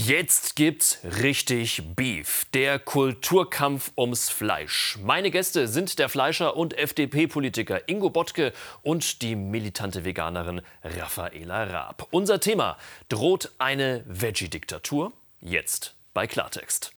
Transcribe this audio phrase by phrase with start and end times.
[0.00, 4.96] Jetzt gibt's richtig Beef, der Kulturkampf ums Fleisch.
[5.02, 12.06] Meine Gäste sind der Fleischer und FDP-Politiker Ingo Bottke und die militante Veganerin Raffaela Raab.
[12.12, 15.12] Unser Thema: Droht eine Veggie-Diktatur?
[15.40, 16.92] Jetzt bei Klartext.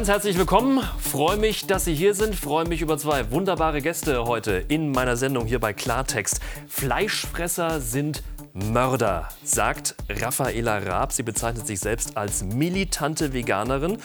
[0.00, 0.82] Ganz herzlich willkommen.
[0.98, 2.34] Freue mich, dass Sie hier sind.
[2.34, 6.40] Freue mich über zwei wunderbare Gäste heute in meiner Sendung hier bei Klartext.
[6.68, 11.12] Fleischfresser sind Mörder, sagt Raffaela Raab.
[11.12, 13.98] Sie bezeichnet sich selbst als militante Veganerin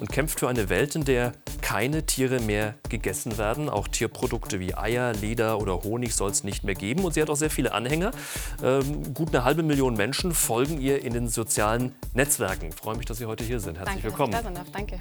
[0.00, 3.68] und kämpft für eine Welt, in der keine Tiere mehr gegessen werden.
[3.68, 7.04] Auch Tierprodukte wie Eier, Leder oder Honig soll es nicht mehr geben.
[7.04, 8.10] Und sie hat auch sehr viele Anhänger.
[8.62, 12.68] Ähm, gut eine halbe Million Menschen folgen ihr in den sozialen Netzwerken.
[12.68, 13.78] Ich freue mich, dass Sie heute hier sind.
[13.78, 14.32] Herzlich Danke, willkommen.
[14.32, 14.72] Dass ich da sein darf.
[14.72, 14.98] Danke.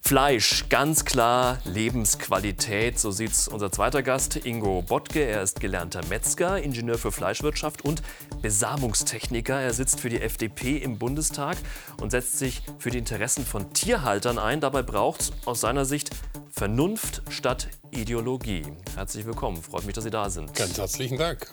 [0.00, 2.98] Fleisch, ganz klar Lebensqualität.
[2.98, 5.20] So sieht es unser zweiter Gast, Ingo Bottke.
[5.20, 8.02] Er ist gelernter Metzger, Ingenieur für Fleischwirtschaft und
[8.42, 9.60] Besamungstechniker.
[9.60, 11.56] Er sitzt für die FDP im Bundestag
[12.00, 14.60] und setzt sich für die Interessen von Tierhaltern ein.
[14.60, 16.10] Dabei braucht es aus seiner Sicht
[16.50, 18.62] Vernunft statt Ideologie.
[18.96, 19.62] Herzlich willkommen.
[19.62, 20.54] Freut mich, dass Sie da sind.
[20.54, 21.46] Ganz herzlichen Dank.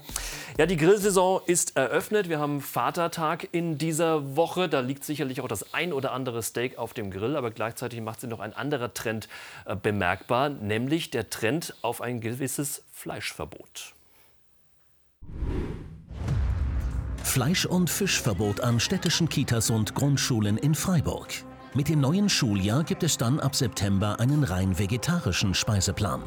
[0.58, 2.28] Ja, die Grillsaison ist eröffnet.
[2.28, 4.68] Wir haben Vatertag in dieser Woche.
[4.68, 7.36] Da liegt sicherlich auch das ein oder andere Steak auf dem Grill.
[7.36, 9.28] Aber gleichzeitig macht sich noch ein anderer Trend
[9.66, 13.94] äh, bemerkbar, nämlich der Trend auf ein gewisses Fleischverbot.
[17.26, 21.28] Fleisch- und Fischverbot an städtischen Kitas und Grundschulen in Freiburg.
[21.74, 26.22] Mit dem neuen Schuljahr gibt es dann ab September einen rein vegetarischen Speiseplan.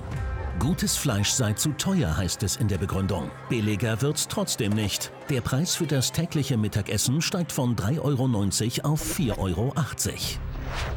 [0.58, 3.30] Gutes Fleisch sei zu teuer, heißt es in der Begründung.
[3.48, 5.12] Billiger wird's trotzdem nicht.
[5.30, 9.72] Der Preis für das tägliche Mittagessen steigt von 3,90 Euro auf 4,80 Euro.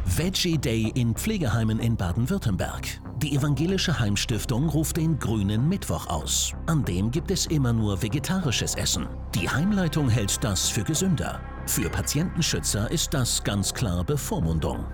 [0.05, 3.01] Veggie Day in Pflegeheimen in Baden-Württemberg.
[3.17, 6.53] Die evangelische Heimstiftung ruft den grünen Mittwoch aus.
[6.65, 9.07] An dem gibt es immer nur vegetarisches Essen.
[9.35, 11.39] Die Heimleitung hält das für gesünder.
[11.65, 14.85] Für Patientenschützer ist das ganz klar Bevormundung.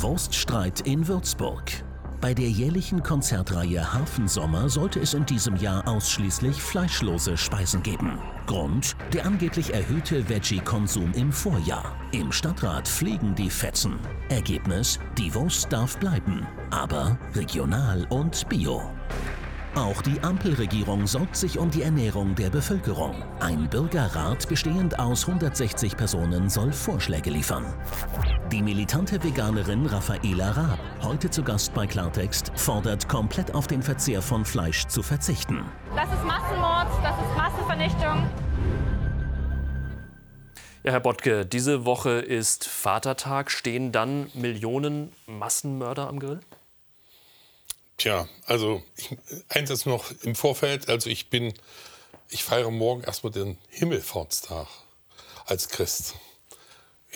[0.00, 1.84] Wurststreit in Würzburg.
[2.20, 8.18] Bei der jährlichen Konzertreihe Hafensommer sollte es in diesem Jahr ausschließlich fleischlose Speisen geben.
[8.46, 8.96] Grund?
[9.12, 11.96] Der angeblich erhöhte Veggie-Konsum im Vorjahr.
[12.10, 14.00] Im Stadtrat fliegen die Fetzen.
[14.30, 14.98] Ergebnis?
[15.16, 18.82] Die Wurst darf bleiben, aber regional und bio.
[19.76, 23.14] Auch die Ampelregierung sorgt sich um die Ernährung der Bevölkerung.
[23.38, 27.64] Ein Bürgerrat bestehend aus 160 Personen soll Vorschläge liefern.
[28.50, 34.22] Die militante Veganerin Raffaela Raab, heute zu Gast bei Klartext, fordert komplett auf den Verzehr
[34.22, 35.66] von Fleisch zu verzichten.
[35.94, 38.30] Das ist Massenmord, das ist Massenvernichtung.
[40.82, 43.50] Ja, Herr Bottke, diese Woche ist Vatertag.
[43.50, 46.40] Stehen dann Millionen Massenmörder am Grill?
[47.98, 49.14] Tja, also ich,
[49.50, 50.88] eins ist noch im Vorfeld.
[50.88, 51.52] Also ich bin,
[52.30, 54.68] ich feiere morgen erstmal den Himmelfahrtstag
[55.44, 56.14] als Christ.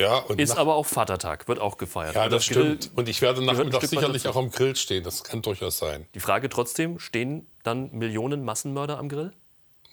[0.03, 2.17] Ja, und Ist aber auch Vatertag, wird auch gefeiert.
[2.17, 2.99] ja, Und das Grill- stimmt.
[2.99, 5.05] Und ich werde nachmittags sicherlich auch am Grill stehen.
[5.05, 6.07] Das kann durchaus sein.
[6.15, 9.33] Die Frage trotzdem, stehen dann Millionen Massenmörder am Grill?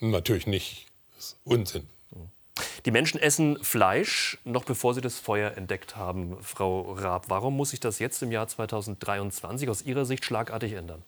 [0.00, 0.86] Natürlich nicht.
[1.16, 1.86] Das ist Unsinn.
[2.84, 7.26] Die Menschen essen Fleisch, noch bevor sie das Feuer entdeckt haben, Frau Raab.
[7.28, 11.02] Warum muss sich das jetzt im Jahr 2023 aus Ihrer Sicht schlagartig ändern?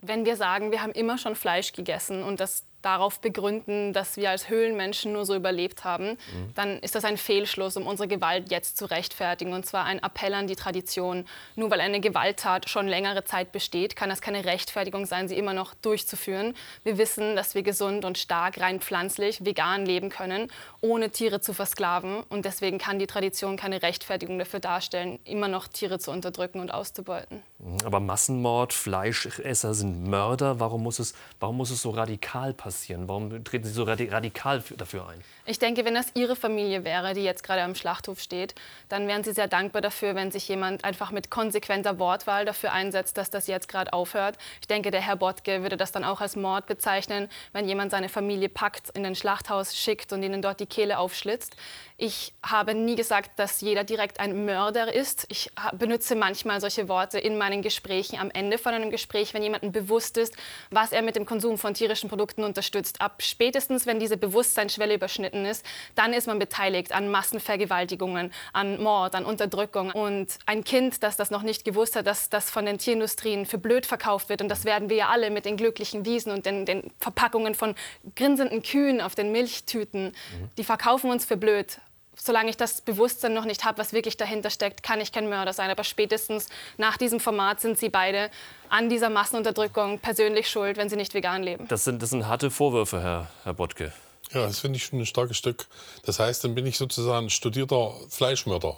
[0.00, 4.30] Wenn wir sagen, wir haben immer schon Fleisch gegessen und das darauf begründen, dass wir
[4.30, 6.16] als Höhlenmenschen nur so überlebt haben,
[6.54, 9.52] dann ist das ein Fehlschluss, um unsere Gewalt jetzt zu rechtfertigen.
[9.52, 11.26] Und zwar ein Appell an die Tradition.
[11.56, 15.52] Nur weil eine Gewalttat schon längere Zeit besteht, kann das keine Rechtfertigung sein, sie immer
[15.52, 16.54] noch durchzuführen.
[16.84, 20.48] Wir wissen, dass wir gesund und stark, rein pflanzlich, vegan leben können,
[20.80, 22.22] ohne Tiere zu versklaven.
[22.28, 26.72] Und deswegen kann die Tradition keine Rechtfertigung dafür darstellen, immer noch Tiere zu unterdrücken und
[26.72, 27.42] auszubeuten.
[27.84, 30.60] Aber Massenmord, Fleischesser sind Mörder.
[30.60, 32.69] Warum muss es, warum muss es so radikal passieren?
[33.08, 35.22] Warum treten Sie so radi radikal für- dafür ein?
[35.46, 38.54] Ich denke, wenn das Ihre Familie wäre, die jetzt gerade am Schlachthof steht,
[38.88, 43.16] dann wären Sie sehr dankbar dafür, wenn sich jemand einfach mit konsequenter Wortwahl dafür einsetzt,
[43.18, 44.38] dass das jetzt gerade aufhört.
[44.60, 48.08] Ich denke, der Herr Bottke würde das dann auch als Mord bezeichnen, wenn jemand seine
[48.08, 51.56] Familie packt, in ein Schlachthaus schickt und ihnen dort die Kehle aufschlitzt.
[52.02, 55.26] Ich habe nie gesagt, dass jeder direkt ein Mörder ist.
[55.28, 59.42] Ich ha- benutze manchmal solche Worte in meinen Gesprächen am Ende von einem Gespräch, wenn
[59.42, 60.34] jemandem bewusst ist,
[60.70, 63.02] was er mit dem Konsum von tierischen Produkten unterstützt.
[63.02, 65.62] Ab spätestens, wenn diese Bewusstseinsschwelle überschritten ist,
[65.94, 69.90] dann ist man beteiligt an Massenvergewaltigungen, an Mord, an Unterdrückung.
[69.90, 73.58] Und ein Kind, das das noch nicht gewusst hat, dass das von den Tierindustrien für
[73.58, 76.64] blöd verkauft wird, und das werden wir ja alle mit den glücklichen Wiesen und den,
[76.64, 77.74] den Verpackungen von
[78.16, 80.14] grinsenden Kühen auf den Milchtüten,
[80.56, 81.78] die verkaufen uns für blöd
[82.22, 85.52] solange ich das Bewusstsein noch nicht habe, was wirklich dahinter steckt, kann ich kein Mörder
[85.52, 85.70] sein.
[85.70, 88.30] Aber spätestens nach diesem Format sind sie beide
[88.68, 91.66] an dieser Massenunterdrückung persönlich schuld, wenn sie nicht vegan leben.
[91.68, 93.92] Das sind, das sind harte Vorwürfe, Herr, Herr Bottke.
[94.32, 95.66] Ja, das finde ich schon ein starkes Stück.
[96.04, 98.76] Das heißt, dann bin ich sozusagen studierter Fleischmörder.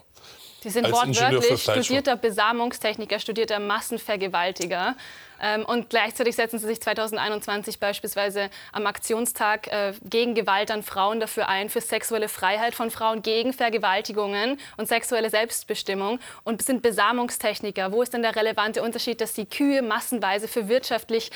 [0.62, 4.94] Sie sind wortwörtlich studierter Besamungstechniker, studierter Massenvergewaltiger.
[5.42, 11.18] Ähm, und gleichzeitig setzen Sie sich 2021 beispielsweise am Aktionstag äh, gegen Gewalt an Frauen
[11.18, 17.90] dafür ein, für sexuelle Freiheit von Frauen, gegen Vergewaltigungen und sexuelle Selbstbestimmung und sind Besamungstechniker.
[17.92, 21.30] Wo ist denn der relevante Unterschied, dass Sie Kühe massenweise für wirtschaftliche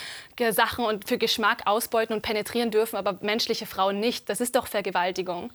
[0.51, 4.29] Sachen und für Geschmack ausbeuten und penetrieren dürfen, aber menschliche Frauen nicht?
[4.29, 5.51] Das ist doch Vergewaltigung.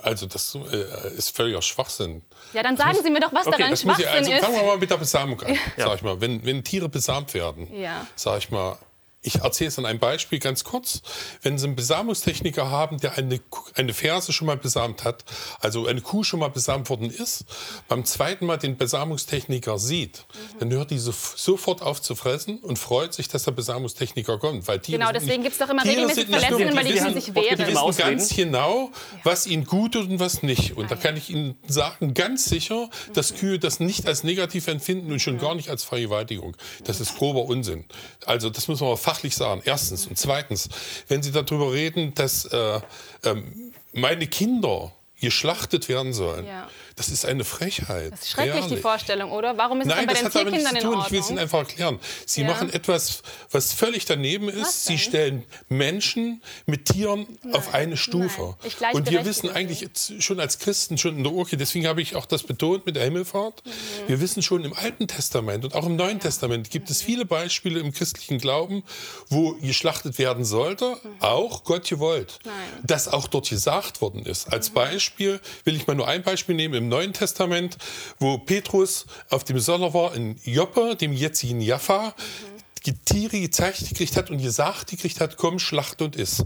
[0.00, 2.22] Also das äh, ist völliger Schwachsinn.
[2.54, 4.60] Ja, dann sagen Sie mir doch, was Okay, daran muss ich, Schwachsinn also fangen wir
[4.62, 4.66] ist.
[4.66, 6.20] mal mit der Besamung an, sag ich mal.
[6.20, 8.06] Wenn, wenn Tiere besamt werden, Ja.
[8.16, 8.78] sag ich mal,
[9.24, 11.00] ich erzähle es an einem Beispiel ganz kurz.
[11.42, 13.40] Wenn Sie einen Besamungstechniker haben, der eine,
[13.74, 15.24] eine Ferse schon mal besamt hat,
[15.60, 17.44] also eine Kuh schon mal besamt worden ist,
[17.88, 20.24] beim zweiten Mal den Besamungstechniker sieht,
[20.54, 20.58] Mhm.
[20.58, 24.66] dann hört die so, sofort auf zu fressen und freut sich, dass der Besamungstechniker kommt.
[24.66, 27.14] Weil Tiere Genau, deswegen gibt es doch immer Tiere regelmäßig Verletzungen, weil die wissen- können
[27.20, 27.58] sich wehren.
[27.58, 28.90] die wissen ganz genau,
[29.22, 30.76] was ihnen gut tut und was nicht.
[30.76, 34.66] Und da Ah, kann ich Ihnen sagen, ganz sicher, dass Kühe das nicht als negativ
[34.68, 36.56] empfinden und schon gar nicht als Vergewaltigung.
[36.84, 37.84] Das ist grober Unsinn.
[38.26, 39.62] Also das muss man aber fachlich sagen.
[39.64, 40.06] Erstens.
[40.06, 40.68] Und zweitens,
[41.08, 42.80] wenn Sie darüber reden, dass äh,
[43.24, 46.68] ähm, meine Kinder geschlachtet werden sollen, Ja.
[47.02, 48.12] Das ist eine Frechheit.
[48.12, 48.80] Das ist schrecklich, die Ehrlich.
[48.80, 49.56] Vorstellung, oder?
[49.58, 51.02] Warum ist Nein, dann bei das den Tierkindern in tun.
[51.04, 51.38] Ich will es Ihnen Ordnung?
[51.38, 51.98] einfach erklären.
[52.26, 52.46] Sie Ja.
[52.46, 54.84] machen etwas, was völlig daneben ist.
[54.84, 58.56] Sie stellen Menschen mit Tieren auf eine Stufe.
[58.92, 59.88] Und wir wissen eigentlich
[60.20, 63.04] schon als Christen, schon in der Urke, deswegen habe ich auch das betont mit der
[63.04, 63.62] Himmelfahrt.
[63.64, 63.70] Mhm.
[64.08, 67.80] Wir wissen schon im Alten Testament und auch im Neuen Testament gibt es viele Beispiele
[67.80, 68.82] im christlichen Glauben,
[69.28, 72.38] wo geschlachtet werden sollte, auch Gott gewollt.
[72.44, 72.50] Mhm.
[72.50, 72.56] Nein.
[72.82, 72.86] Mhm.
[72.86, 74.52] Das auch dort gesagt worden ist.
[74.52, 77.78] Als Beispiel will ich mal nur ein Beispiel nehmen im Neuen Testament,
[78.18, 82.14] wo Petrus auf dem Soller war in Joppe, dem jetzigen Jaffa,
[82.84, 86.44] die Tiere gezeigt gekriegt hat und gesagt gekriegt hat, komm, schlacht und iss.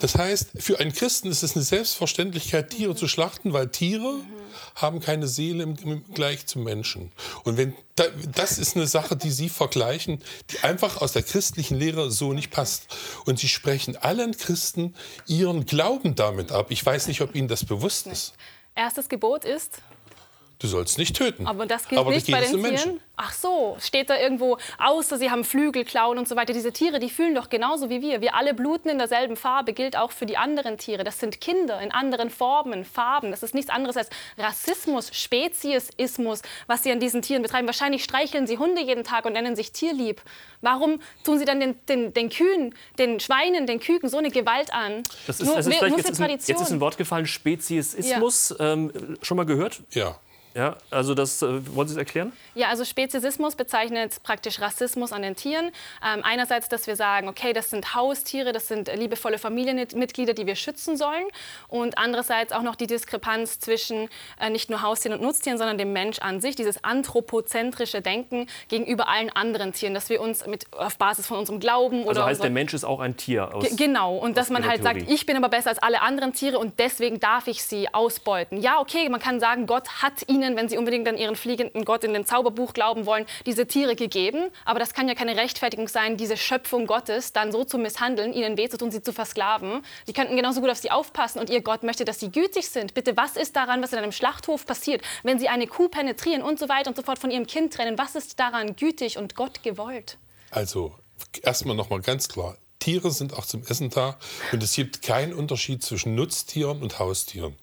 [0.00, 4.20] Das heißt, für einen Christen ist es eine Selbstverständlichkeit, Tiere zu schlachten, weil Tiere
[4.74, 7.12] haben keine Seele im, im Gleich zum Menschen.
[7.44, 8.04] Und wenn da,
[8.34, 12.50] das ist eine Sache, die Sie vergleichen, die einfach aus der christlichen Lehre so nicht
[12.50, 12.88] passt.
[13.24, 14.94] Und Sie sprechen allen Christen
[15.26, 16.70] ihren Glauben damit ab.
[16.70, 18.34] Ich weiß nicht, ob Ihnen das bewusst ist.
[18.78, 19.80] Erstes Gebot ist,
[20.58, 21.46] Du sollst nicht töten.
[21.46, 22.92] aber das gilt Aber nicht bei den um Menschen.
[22.92, 23.00] Tieren.
[23.18, 26.52] Ach so, steht da irgendwo, außer sie haben Flügel, Klauen und so weiter.
[26.52, 28.20] Diese Tiere, die fühlen doch genauso wie wir.
[28.20, 31.04] Wir alle bluten in derselben Farbe, gilt auch für die anderen Tiere.
[31.04, 33.30] Das sind Kinder in anderen Formen, Farben.
[33.30, 37.66] Das ist nichts anderes als Rassismus, Speziesismus, was sie an diesen Tieren betreiben.
[37.66, 40.20] Wahrscheinlich streicheln sie Hunde jeden Tag und nennen sich tierlieb.
[40.60, 44.72] Warum tun sie dann den, den, den Kühen, den Schweinen, den Küken so eine Gewalt
[44.72, 45.02] an?
[45.26, 46.56] Das ist, nur, das ist nur für jetzt, ist ein, Tradition.
[46.56, 48.54] jetzt ist ein Wort gefallen, Speziesismus.
[48.58, 49.82] Ähm, schon mal gehört?
[49.92, 50.18] Ja.
[50.56, 52.32] Ja, also das, äh, wollen Sie es erklären?
[52.54, 55.66] Ja, also Speziesismus bezeichnet praktisch Rassismus an den Tieren.
[56.02, 60.54] Ähm, einerseits, dass wir sagen, okay, das sind Haustiere, das sind liebevolle Familienmitglieder, die wir
[60.56, 61.26] schützen sollen.
[61.68, 64.08] Und andererseits auch noch die Diskrepanz zwischen
[64.40, 66.82] äh, nicht nur Haustieren und Nutztieren, sondern dem Mensch an sich, dieses
[67.26, 72.02] anthropozentrische Denken gegenüber allen anderen Tieren, dass wir uns mit, auf Basis von unserem Glauben
[72.04, 73.54] oder Also heißt, der Mensch ist auch ein Tier.
[73.54, 75.14] Aus, Ge- Genau, und dass man halt sagt, Theorie.
[75.14, 78.60] ich bin aber besser als alle anderen Tiere und deswegen darf ich sie ausbeuten.
[78.60, 82.04] Ja, okay, man kann sagen, Gott hat ihnen, wenn sie unbedingt an ihren fliegenden Gott
[82.04, 84.50] in dem Zauberbuch glauben wollen, diese Tiere gegeben.
[84.64, 88.56] Aber das kann ja keine Rechtfertigung sein, diese Schöpfung Gottes dann so zu misshandeln, ihnen
[88.56, 89.82] weh zu tun, sie zu versklaven.
[90.06, 92.94] Die könnten genauso gut auf sie aufpassen und ihr Gott möchte, dass sie gütig sind.
[92.94, 96.58] Bitte, was ist daran, was in einem Schlachthof passiert, wenn sie eine Kuh penetrieren und
[96.58, 97.98] so weiter und so fort von ihrem Kind trennen?
[97.98, 100.18] Was ist daran gütig und Gott gewollt?
[100.50, 100.94] Also,
[101.42, 102.56] erstmal nochmal ganz klar.
[102.78, 104.16] Tiere sind auch zum Essen da
[104.52, 107.56] und es gibt keinen Unterschied zwischen Nutztieren und Haustieren.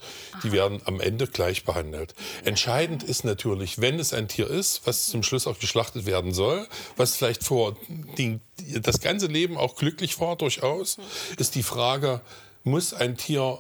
[0.44, 2.16] Die werden am Ende gleich behandelt.
[2.44, 6.68] Entscheidend ist natürlich, wenn es ein Tier ist, was zum Schluss auch geschlachtet werden soll,
[6.98, 7.78] was vielleicht vor
[8.18, 8.40] die,
[8.82, 10.98] das ganze Leben auch glücklich war durchaus,
[11.38, 12.22] ist die Frage,
[12.64, 13.60] muss ein Tier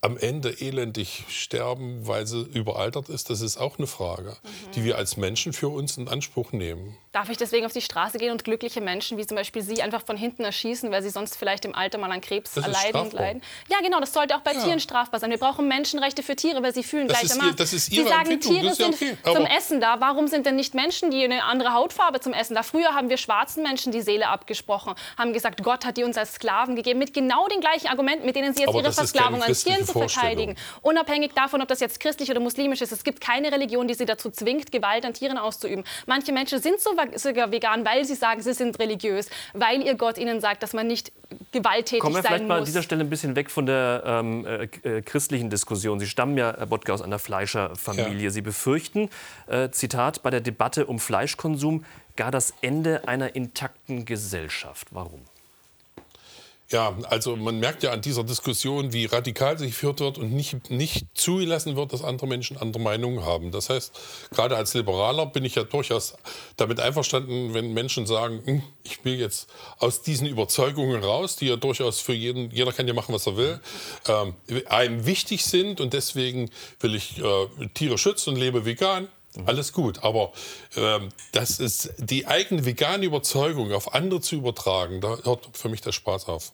[0.00, 4.36] am Ende elendig sterben, weil sie überaltert ist, das ist auch eine Frage,
[4.74, 6.96] die wir als Menschen für uns in Anspruch nehmen.
[7.16, 10.04] Darf ich deswegen auf die Straße gehen und glückliche Menschen, wie zum Beispiel Sie, einfach
[10.04, 13.06] von hinten erschießen, weil sie sonst vielleicht im Alter mal an Krebs Das strafbar.
[13.10, 13.40] leiden?
[13.70, 14.62] Ja, genau, das sollte auch bei Ja.
[14.62, 15.30] Tieren strafbar sein.
[15.30, 17.52] Wir brauchen Menschenrechte für Tiere, weil sie fühlen Das ist gleichermaßen.
[17.54, 19.98] ihr- das ist sie Ihre sagen, Entwicklung, Tiere ist ja sind okay, zum Essen da.
[19.98, 22.62] Warum sind denn nicht Menschen, die eine andere Hautfarbe zum Essen da?
[22.62, 26.34] Früher haben wir schwarzen Menschen die Seele abgesprochen, haben gesagt, Gott hat die uns als
[26.34, 29.54] Sklaven gegeben, mit genau den gleichen Argumenten, mit denen sie jetzt Aber ihre Versklavung an
[29.54, 30.54] Tieren zu verteidigen.
[30.82, 32.92] Unabhängig davon, ob das jetzt christlich oder muslimisch ist.
[32.92, 35.82] Es gibt keine Religion, die sie dazu zwingt, Gewalt an Tieren auszuüben.
[36.04, 40.18] Manche Menschen sind so- sogar vegan, weil sie sagen, sie sind religiös, weil ihr Gott
[40.18, 41.12] ihnen sagt, dass man nicht
[41.52, 42.48] gewalttätig Kommen wir sein vielleicht muss.
[42.48, 45.98] mal an dieser Stelle ein bisschen weg von der ähm, äh, äh, christlichen Diskussion.
[45.98, 48.24] Sie stammen ja, Herr Bodke, aus einer Fleischerfamilie.
[48.24, 48.30] Ja.
[48.30, 49.10] Sie befürchten,
[49.46, 51.84] äh, Zitat, bei der Debatte um Fleischkonsum
[52.16, 54.88] gar das Ende einer intakten Gesellschaft.
[54.90, 55.22] Warum?
[56.68, 60.68] Ja, also man merkt ja an dieser Diskussion, wie radikal sie geführt wird und nicht,
[60.68, 63.52] nicht zugelassen wird, dass andere Menschen andere Meinungen haben.
[63.52, 63.92] Das heißt,
[64.32, 66.14] gerade als Liberaler bin ich ja durchaus
[66.56, 71.54] damit einverstanden, wenn Menschen sagen, "Hm, ich will jetzt aus diesen Überzeugungen raus, die ja
[71.54, 73.60] durchaus für jeden, jeder kann ja machen, was er will,
[74.08, 74.34] ähm,
[74.68, 79.06] einem wichtig sind und deswegen will ich äh, Tiere schützen und lebe vegan.
[79.44, 80.32] Alles gut, aber
[80.76, 85.80] ähm, das ist die eigene vegane Überzeugung auf andere zu übertragen, da hört für mich
[85.80, 86.52] der Spaß auf.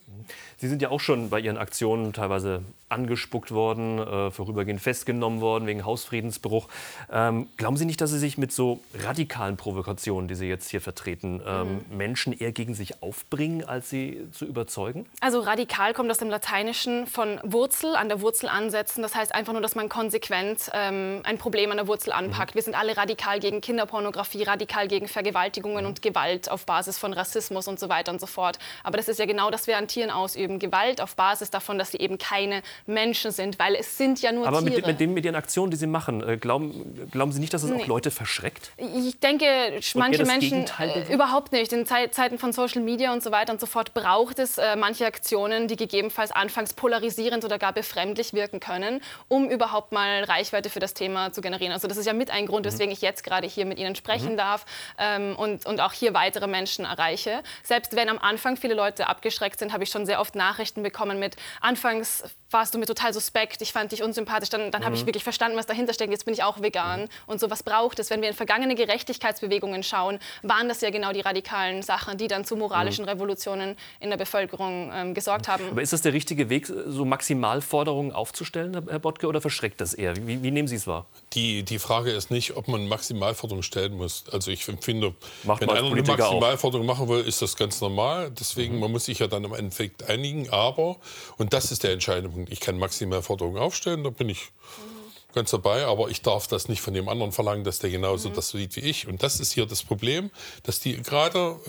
[0.57, 2.63] Sie sind ja auch schon bei Ihren Aktionen teilweise
[2.93, 6.69] angespuckt worden, äh, vorübergehend festgenommen worden wegen Hausfriedensbruch.
[7.11, 10.79] Ähm, glauben Sie nicht, dass Sie sich mit so radikalen Provokationen, die Sie jetzt hier
[10.79, 15.05] vertreten, ähm, Menschen eher gegen sich aufbringen, als sie zu überzeugen?
[15.19, 19.01] Also radikal kommt aus dem Lateinischen von Wurzel, an der Wurzel ansetzen.
[19.01, 22.55] Das heißt einfach nur, dass man konsequent ähm, ein Problem an der Wurzel anpackt.
[22.55, 27.67] Wir sind alle radikal gegen Kinderpornografie, radikal gegen Vergewaltigungen und Gewalt auf Basis von Rassismus
[27.67, 28.57] und so weiter und so fort.
[28.83, 30.59] Aber das ist ja genau, das wir an Tieren ausüben.
[30.59, 34.47] Gewalt auf Basis davon, dass sie eben keine Menschen sind, weil es sind ja nur
[34.47, 34.75] Aber Tiere.
[34.77, 37.63] mit, mit, dem, mit Ihren Aktionen, die Sie machen, äh, glauben, glauben Sie nicht, dass
[37.63, 37.85] es auch Nee.
[37.85, 38.71] Leute verschreckt?
[38.77, 39.45] Ich denke,
[39.95, 41.73] manche Menschen äh, überhaupt nicht.
[41.73, 44.75] In Zei- Zeiten von Social Media und so weiter und so fort braucht es äh,
[44.75, 50.69] manche Aktionen, die gegebenenfalls anfangs polarisierend oder gar befremdlich wirken können, um überhaupt mal Reichweite
[50.69, 51.73] für das Thema zu generieren.
[51.73, 52.47] Also das ist ja mit ein Mhm.
[52.63, 54.65] Grund, weswegen ich jetzt gerade hier mit Ihnen sprechen darf
[54.97, 57.43] ähm, und, und auch hier weitere Menschen erreiche.
[57.63, 61.19] Selbst wenn am Anfang viele Leute abgeschreckt sind, habe ich schon sehr oft Nachrichten bekommen
[61.19, 64.85] mit anfangs warst du mir total suspekt, ich fand dich unsympathisch, dann, dann Mhm.
[64.85, 67.09] habe ich wirklich verstanden, was dahinter steckt, jetzt bin ich auch vegan.
[67.25, 68.11] Und so was braucht es.
[68.11, 72.45] Wenn wir in vergangene Gerechtigkeitsbewegungen schauen, waren das ja genau die radikalen Sachen, die dann
[72.45, 75.67] zu moralischen Revolutionen in der Bevölkerung ähm, gesorgt haben.
[75.71, 80.15] Aber ist das der richtige Weg, so Maximalforderungen aufzustellen, Herr- Bodke, oder verschreckt das eher?
[80.15, 81.07] Wie, wie nehmen Sie es wahr?
[81.33, 84.25] Die, die Frage ist nicht, ob man Maximalforderungen stellen muss.
[84.31, 86.33] Also ich empfinde, Macht wenn einer eine Politiker auch.
[86.33, 88.29] Maximalforderung machen will, ist das ganz normal.
[88.29, 88.35] Mhm.
[88.35, 90.49] Deswegen, man muss sich ja dann im Endeffekt einigen.
[90.49, 90.97] Aber,
[91.37, 94.51] und das ist der entscheidende Punkt, ich kann Maximalforderungen aufstellen, da bin ich
[95.33, 98.49] ganz dabei, aber ich darf das nicht von dem anderen verlangen, dass der genauso das
[98.49, 99.07] sieht wie ich.
[99.07, 100.29] Und das ist hier das Problem,
[100.63, 101.59] dass die gerade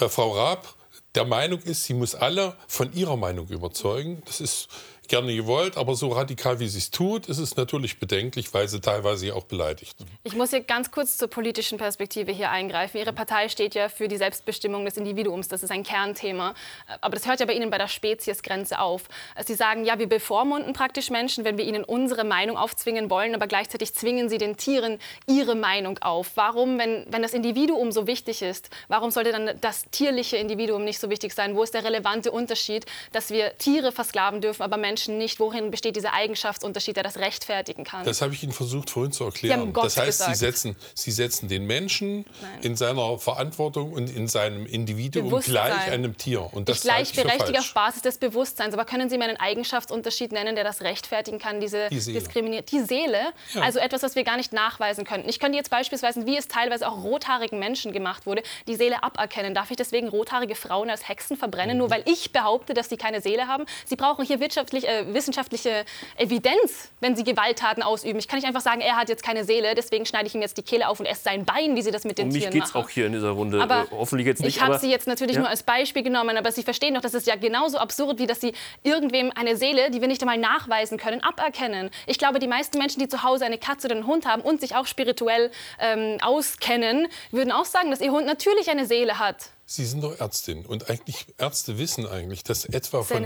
[0.00, 0.74] äh, äh, Frau Raab
[1.14, 4.22] der Meinung ist, sie muss alle von ihrer Meinung überzeugen.
[4.26, 4.68] Das ist
[5.08, 8.80] gerne gewollt, aber so radikal wie sie es tut, ist es natürlich bedenklich, weil sie
[8.80, 9.96] teilweise auch beleidigt.
[10.22, 12.98] Ich muss hier ganz kurz zur politischen Perspektive hier eingreifen.
[12.98, 15.48] Ihre Partei steht ja für die Selbstbestimmung des Individuums.
[15.48, 16.54] Das ist ein Kernthema.
[17.00, 19.08] Aber das hört ja bei Ihnen bei der Speziesgrenze auf.
[19.46, 23.46] Sie sagen, ja, wir bevormunden praktisch Menschen, wenn wir ihnen unsere Meinung aufzwingen wollen, aber
[23.46, 26.32] gleichzeitig zwingen Sie den Tieren ihre Meinung auf.
[26.36, 30.98] Warum, wenn, wenn das Individuum so wichtig ist, warum sollte dann das tierliche Individuum nicht
[30.98, 31.54] so wichtig sein?
[31.54, 35.40] Wo ist der relevante Unterschied, dass wir Tiere versklaven dürfen, aber Menschen nicht?
[35.40, 38.04] Worin besteht dieser Eigenschaftsunterschied, der das rechtfertigen kann?
[38.04, 39.72] Das habe ich Ihnen versucht vorhin zu erklären.
[39.72, 42.24] das heißt, Sie setzen, Sie setzen den Menschen
[42.62, 46.48] in seiner Verantwortung und in seinem Individuum gleich einem Tier.
[46.52, 47.74] Und das ich gleichberechtige auf.
[47.74, 48.74] Basis des Bewusstseins.
[48.74, 52.18] Aber können Sie mir einen Eigenschaftsunterschied nennen, der das rechtfertigen kann, diese Die Seele.
[52.20, 52.70] diskriminiert?
[52.72, 53.18] Die Seele,
[53.54, 53.62] Ja.
[53.62, 55.28] also etwas, was wir gar nicht nachweisen könnten.
[55.28, 59.54] Ich könnte jetzt beispielsweise, wie es teilweise auch rothaarigen Menschen gemacht wurde, die Seele aberkennen.
[59.54, 61.78] Darf ich deswegen rothaarige Frauen als Hexen verbrennen, Mhm.
[61.78, 63.64] nur weil ich behaupte, dass sie keine Seele haben?
[63.86, 65.84] Sie brauchen hier wirtschaftlich, äh, wissenschaftliche
[66.16, 68.18] Evidenz, wenn sie Gewalttaten ausüben.
[68.18, 70.56] Ich kann nicht einfach sagen, er hat jetzt keine Seele, deswegen schneide ich ihm jetzt
[70.56, 72.52] die Kehle auf und esse sein Bein, wie sie das mit den Um mich Tieren
[72.52, 72.84] geht es machen.
[72.84, 73.62] auch hier in dieser Runde.
[73.62, 74.56] Aber äh, hoffentlich jetzt nicht.
[74.56, 75.40] ich habe sie jetzt natürlich Ja?
[75.40, 78.40] nur als Beispiel genommen, aber Sie verstehen doch, das ist ja genauso absurd, wie dass
[78.40, 81.90] Sie irgendwem eine Seele, die wir nicht einmal nachweisen können, aberkennen.
[82.06, 84.60] Ich glaube, die meisten Menschen, die zu Hause eine Katze oder einen Hund haben und
[84.60, 85.50] sich auch spirituell
[85.80, 89.50] ähm, auskennen, würden auch sagen, dass ihr Hund natürlich eine Seele hat.
[89.66, 90.66] Sie sind doch Ärztin.
[90.66, 93.24] Und eigentlich Ärzte wissen eigentlich, dass etwa von,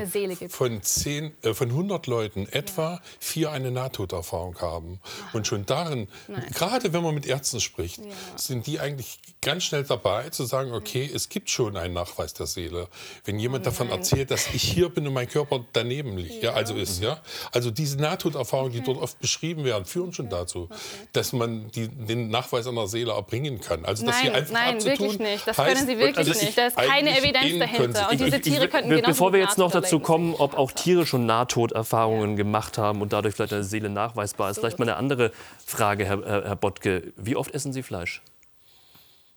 [0.49, 5.00] von, 10, äh, von 100 Leuten etwa vier eine Nahtoderfahrung haben.
[5.33, 6.09] Und schon darin,
[6.54, 8.00] gerade wenn man mit Ärzten spricht,
[8.37, 12.47] sind die eigentlich ganz schnell dabei zu sagen, okay, es gibt schon einen Nachweis der
[12.47, 12.88] Seele.
[13.25, 16.75] Wenn jemand davon erzählt, dass ich hier bin und mein Körper daneben liegt, ja, also
[16.75, 17.21] ist, ja.
[17.52, 20.68] Also diese Nahtoderfahrungen, die dort oft beschrieben werden, führen schon dazu,
[21.12, 23.85] dass man die, den Nachweis einer Seele erbringen kann.
[23.85, 25.47] Also das hier Nein, einfach nein, wirklich nicht.
[25.47, 26.59] Das heißt, können Sie wirklich also nicht.
[26.59, 28.11] Da ist keine Evidenz Ihnen dahinter.
[28.11, 31.07] Und diese Tiere ich- könnten genauso Bevor wir jetzt noch dazu kommen, ob auch Tiere
[31.07, 35.33] schon Nahtoderfahrungen gemacht haben und dadurch vielleicht eine Seele nachweisbar ist, vielleicht mal eine andere
[35.65, 37.13] Frage, Herr, Herr Herr Bottke.
[37.17, 38.23] Wie oft essen Sie Fleisch?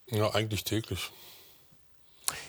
[0.07, 1.11] Ja, eigentlich täglich.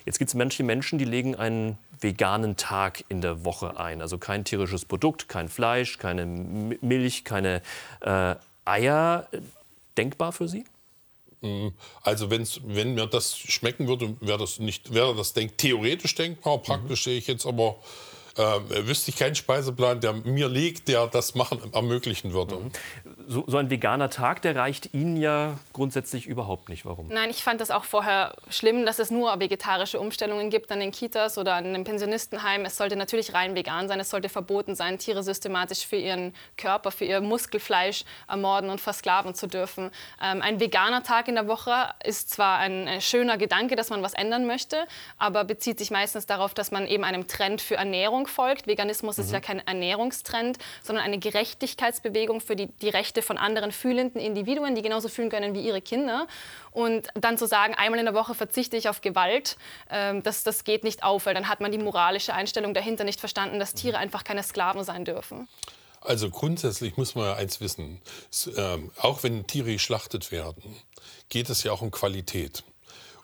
[0.04, 4.00] Jetzt gibt es manche Menschen, die legen einen veganen Tag in der Woche ein.
[4.00, 7.62] Also kein tierisches Produkt, kein Fleisch, keine Milch, keine
[8.00, 8.34] äh,
[8.64, 9.28] Eier.
[9.96, 10.64] Denkbar für Sie?
[12.02, 16.58] Also wenn's, wenn mir das schmecken würde, wäre das nicht, wäre das denk, theoretisch denkbar.
[16.58, 17.76] Praktisch sehe ich jetzt aber
[18.36, 22.56] äh, wüsste ich keinen Speiseplan, der mir liegt, der das machen ermöglichen würde.
[22.56, 22.70] Mhm.
[23.28, 26.84] So, so, ein veganer Tag, der reicht Ihnen ja grundsätzlich überhaupt nicht.
[26.84, 27.08] Warum?
[27.08, 30.92] Nein, ich fand das auch vorher schlimm, dass es nur vegetarische Umstellungen gibt an den
[30.92, 32.64] Kitas oder an den Pensionistenheim.
[32.64, 34.00] Es sollte natürlich rein vegan sein.
[34.00, 39.34] Es sollte verboten sein, Tiere systematisch für ihren Körper, für ihr Muskelfleisch ermorden und versklaven
[39.34, 39.90] zu dürfen.
[40.22, 41.72] Ähm, ein veganer Tag in der Woche
[42.04, 44.86] ist zwar ein, ein schöner Gedanke, dass man was ändern möchte,
[45.18, 48.66] aber bezieht sich meistens darauf, dass man eben einem Trend für Ernährung Ernährung folgt.
[48.66, 49.24] Veganismus mhm.
[49.24, 54.74] ist ja kein Ernährungstrend, sondern eine Gerechtigkeitsbewegung für die, die Rechte von anderen fühlenden Individuen,
[54.74, 56.26] die genauso fühlen können wie ihre Kinder.
[56.70, 59.56] Und dann zu sagen, einmal in der Woche verzichte ich auf Gewalt,
[59.90, 63.20] ähm, das, das geht nicht auf, weil dann hat man die moralische Einstellung dahinter nicht
[63.20, 65.48] verstanden, dass Tiere einfach keine Sklaven sein dürfen.
[66.00, 68.00] Also grundsätzlich muss man ja eins wissen,
[68.56, 70.76] ähm, auch wenn Tiere geschlachtet werden,
[71.28, 72.64] geht es ja auch um Qualität.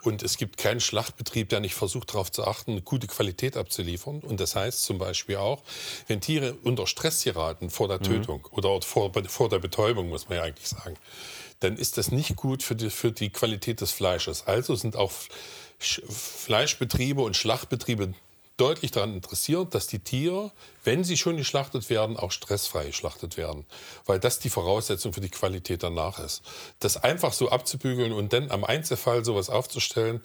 [0.03, 4.21] Und es gibt keinen Schlachtbetrieb, der nicht versucht, darauf zu achten, eine gute Qualität abzuliefern.
[4.21, 5.63] Und das heißt zum Beispiel auch,
[6.07, 8.05] wenn Tiere unter Stress geraten vor der mhm.
[8.05, 10.97] Tötung oder vor, vor der Betäubung, muss man ja eigentlich sagen,
[11.61, 14.47] dann ist das nicht gut für die, für die Qualität des Fleisches.
[14.47, 15.13] Also sind auch
[15.79, 18.15] Fleischbetriebe und Schlachtbetriebe
[18.59, 20.53] deutlich daran interessiert, dass die Tiere,
[20.85, 23.65] wenn sie schon geschlachtet werden, auch stressfrei geschlachtet werden.
[24.05, 26.43] Weil das die Voraussetzung für die Qualität danach ist.
[26.81, 30.21] Das einfach so abzubügeln und dann am Einzelfall sowas aufzustellen,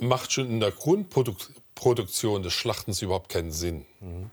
[0.00, 3.86] macht schon in der Grundproduktion des Schlachtens überhaupt keinen Sinn.
[4.00, 4.30] Mhm.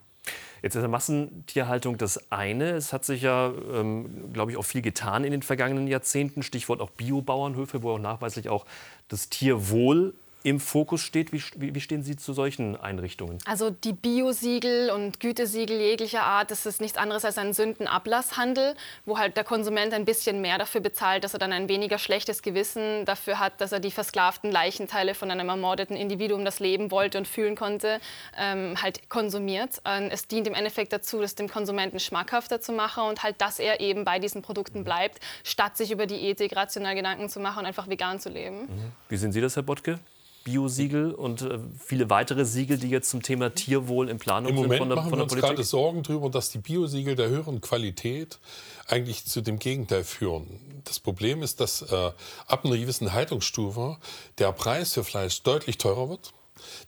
[0.64, 2.70] Jetzt ist Massentierhaltung das eine.
[2.72, 6.42] Es hat sich ja, ähm, glaube ich, auch viel getan in den vergangenen Jahrzehnten.
[6.42, 8.66] Stichwort auch Biobauernhöfe, wo auch nachweislich auch
[9.10, 11.32] das Tierwohl im Fokus steht.
[11.32, 13.40] Wie, wie, stehen Sie zu solchen Einrichtungen?
[13.46, 19.18] Also die Biosiegel und Gütesiegel jeglicher Art, das ist nichts anderes als ein Sündenablasshandel, wo
[19.18, 23.06] halt der Konsument ein bisschen mehr dafür bezahlt, dass er dann ein weniger schlechtes Gewissen
[23.06, 27.28] dafür hat, dass er die versklavten Leichenteile von einem ermordeten Individuum, das leben wollte und
[27.28, 28.00] fühlen konnte,
[28.38, 29.82] ähm, halt konsumiert.
[29.86, 33.60] Und es dient im Endeffekt dazu, das dem Konsumenten schmackhafter zu machen und halt, dass
[33.60, 37.60] er eben bei diesen Produkten bleibt, statt sich über die Ethik rational Gedanken zu machen
[37.60, 38.64] und einfach vegan zu leben.
[38.64, 38.92] Mhm.
[39.08, 40.00] Wie sehen Sie das, Herr Bottke?
[40.44, 44.64] Biosiegel und äh, viele weitere Siegel, die jetzt zum Thema Tierwohl in Planung Im sind
[44.64, 47.30] Moment von der, machen von der wir uns gerade Sorgen darüber, dass die Biosiegel der
[47.30, 48.40] höheren Qualität
[48.88, 50.48] eigentlich zu dem Gegenteil führen.
[50.84, 52.12] Das Problem ist, dass äh,
[52.48, 53.98] ab einer gewissen Haltungsstufe
[54.38, 56.34] der Preis für Fleisch deutlich teurer wird,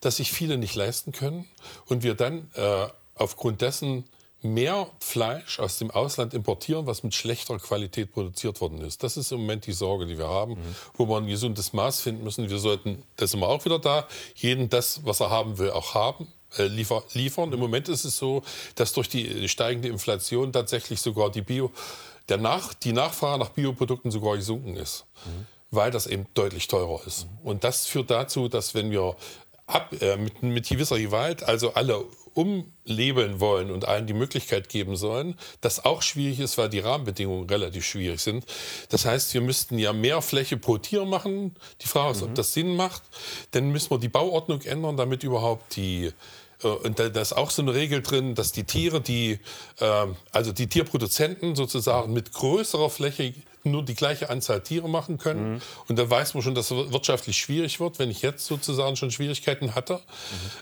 [0.02, 1.46] dass sich viele nicht leisten können
[1.86, 4.04] und wir dann äh, aufgrund dessen
[4.46, 9.04] mehr Fleisch aus dem Ausland importieren, was mit schlechterer Qualität produziert worden ist.
[9.04, 10.76] Das ist im Moment die Sorge, die wir haben, mhm.
[10.94, 12.50] wo wir ein gesundes Maß finden müssen.
[12.50, 15.94] Wir sollten, das sind wir auch wieder da, jeden das, was er haben will, auch
[15.94, 16.28] haben.
[16.58, 17.52] Äh, liefer, liefern.
[17.52, 18.44] Im Moment ist es so,
[18.76, 21.72] dass durch die steigende Inflation tatsächlich sogar die Bio,
[22.30, 25.06] der Nach, die Nachfrage nach Bioprodukten sogar gesunken ist.
[25.26, 27.26] Mhm weil das eben deutlich teurer ist.
[27.26, 27.50] Mhm.
[27.50, 29.16] Und das führt dazu, dass wenn wir
[29.68, 32.06] ab, äh, mit, mit gewisser Gewalt, also alle
[32.36, 37.50] umlebeln wollen und allen die Möglichkeit geben sollen, das auch schwierig ist, weil die Rahmenbedingungen
[37.50, 38.46] relativ schwierig sind.
[38.90, 41.56] Das heißt, wir müssten ja mehr Fläche pro Tier machen.
[41.82, 42.28] Die Frage ist, mhm.
[42.28, 43.02] ob das Sinn macht.
[43.52, 46.12] Dann müssen wir die Bauordnung ändern, damit überhaupt die
[46.64, 49.40] äh, und da, ist auch so eine Regel drin, dass die Tiere, die,
[49.80, 53.34] äh, also die Tierproduzenten sozusagen mit größerer Fläche
[53.66, 55.54] nur die gleiche Anzahl Tiere machen können.
[55.54, 55.62] Mhm.
[55.88, 59.12] Und da weiß man schon, dass es wirtschaftlich schwierig wird, wenn ich jetzt sozusagen schon
[59.12, 60.00] Schwierigkeiten hatte, mhm.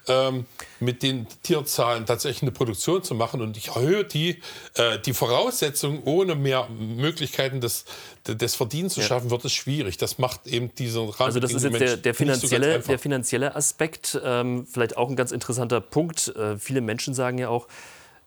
[0.08, 0.46] ähm,
[0.80, 3.42] mit den Tierzahlen tatsächlich eine Produktion zu machen.
[3.42, 4.42] Und ich erhöhe die,
[4.76, 7.86] äh, die Voraussetzungen, ohne mehr Möglichkeiten des,
[8.28, 9.32] des Verdienens zu schaffen, ja.
[9.32, 9.98] wird es schwierig.
[9.98, 11.13] Das macht eben diese Rahmen.
[11.20, 14.20] Also das ist jetzt der, der, finanzielle, so der finanzielle Aspekt.
[14.24, 16.34] Ähm, vielleicht auch ein ganz interessanter Punkt.
[16.36, 17.68] Äh, viele Menschen sagen ja auch,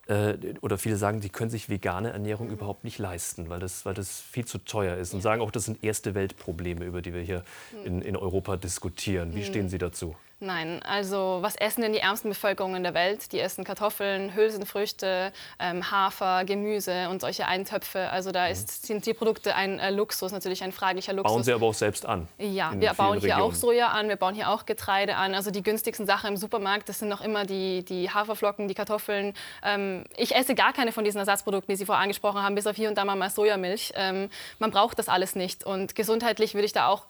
[0.09, 4.21] oder viele sagen, die können sich vegane Ernährung überhaupt nicht leisten, weil das, weil das
[4.21, 5.15] viel zu teuer ist.
[5.15, 7.43] Und sagen auch, das sind erste Weltprobleme, über die wir hier
[7.85, 9.35] in, in Europa diskutieren.
[9.35, 10.15] Wie stehen Sie dazu?
[10.39, 13.33] Nein, also was essen denn die ärmsten Bevölkerungen der Welt?
[13.33, 18.11] Die essen Kartoffeln, Hülsenfrüchte, ähm, Hafer, Gemüse und solche Eintöpfe.
[18.11, 21.33] Also da ist, sind die Produkte ein äh, Luxus, natürlich ein fraglicher Luxus.
[21.33, 22.29] Bauen Sie aber auch selbst an?
[22.37, 23.51] Ja, wir bauen hier Regionen.
[23.51, 25.35] auch Soja an, wir bauen hier auch Getreide an.
[25.35, 29.33] Also die günstigsten Sachen im Supermarkt, das sind noch immer die, die Haferflocken, die Kartoffeln.
[29.65, 32.77] Ähm, ich esse gar keine von diesen Ersatzprodukten, die Sie vorher angesprochen haben, bis auf
[32.77, 33.95] hier und da mal Sojamilch.
[33.97, 35.65] Ähm, man braucht das alles nicht.
[35.65, 37.05] Und gesundheitlich würde ich da auch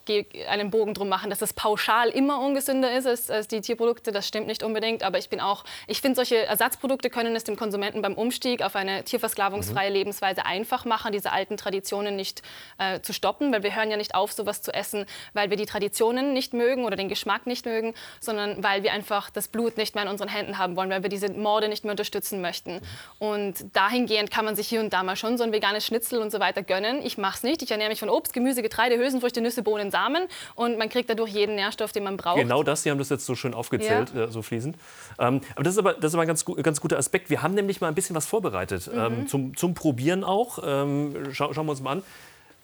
[0.49, 4.29] einen Bogen drum machen, dass es pauschal immer ungesünder ist alles als die Tierprodukte, das
[4.29, 8.03] stimmt nicht unbedingt, aber ich bin auch, ich finde, solche Ersatzprodukte können es dem Konsumenten
[8.03, 9.97] beim Umstieg auf eine tierversklavungsfreie mhm.
[9.97, 12.43] Lebensweise einfach machen, diese alten Traditionen nicht
[12.79, 15.67] äh, zu stoppen, weil wir hören ja nicht auf, sowas zu essen, weil wir die
[15.67, 19.95] Traditionen nicht mögen oder den Geschmack nicht mögen, sondern weil wir einfach das Blut nicht
[19.95, 22.75] mehr in unseren Händen haben wollen, weil wir diese Morde nicht mehr unterstützen möchten.
[22.75, 22.81] Mhm.
[23.19, 26.31] Und dahingehend kann man sich hier und da mal schon so ein veganes Schnitzel und
[26.31, 27.01] so weiter gönnen.
[27.05, 27.63] Ich mache es nicht.
[27.63, 31.31] Ich ernähre mich von Obst, Gemüse, Getreide, Hülsenfrüchte, Nüsse, Bohnen, Samen und man kriegt dadurch
[31.31, 32.39] jeden Nährstoff, den man braucht.
[32.39, 34.25] Genau das, Sie haben das jetzt so schön aufgezählt, ja.
[34.25, 34.77] äh, so fließend.
[35.19, 37.31] Ähm, aber das ist aber, das ist aber ein ganz, ganz guter Aspekt.
[37.31, 38.99] Wir haben nämlich mal ein bisschen was vorbereitet, mhm.
[38.99, 40.59] ähm, zum, zum Probieren auch.
[40.65, 42.03] Ähm, scha schauen wir uns mal an.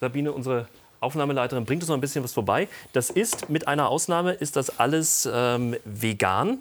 [0.01, 0.67] Sabine, unsere
[1.01, 2.69] Aufnahmeleiterin, bringt uns noch ein bisschen was vorbei.
[2.93, 6.59] Das ist, mit einer Ausnahme, ist das alles ähm, vegan.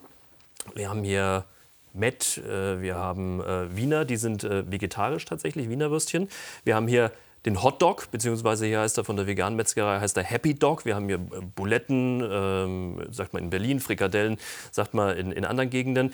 [0.75, 1.45] Wir haben hier
[1.93, 6.29] Met, äh, wir haben äh, Wiener, die sind äh, vegetarisch tatsächlich, Wiener Würstchen.
[6.63, 7.11] Wir haben hier
[7.45, 10.86] den Hotdog, beziehungsweise hier heißt er von der veganen Metzgerei, heißt er Happy Dog.
[10.86, 14.38] Wir haben hier äh, Buletten, ähm, sagt man in Berlin, Frikadellen,
[14.71, 16.13] sagt man in, in anderen Gegenden.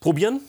[0.00, 0.40] Probieren?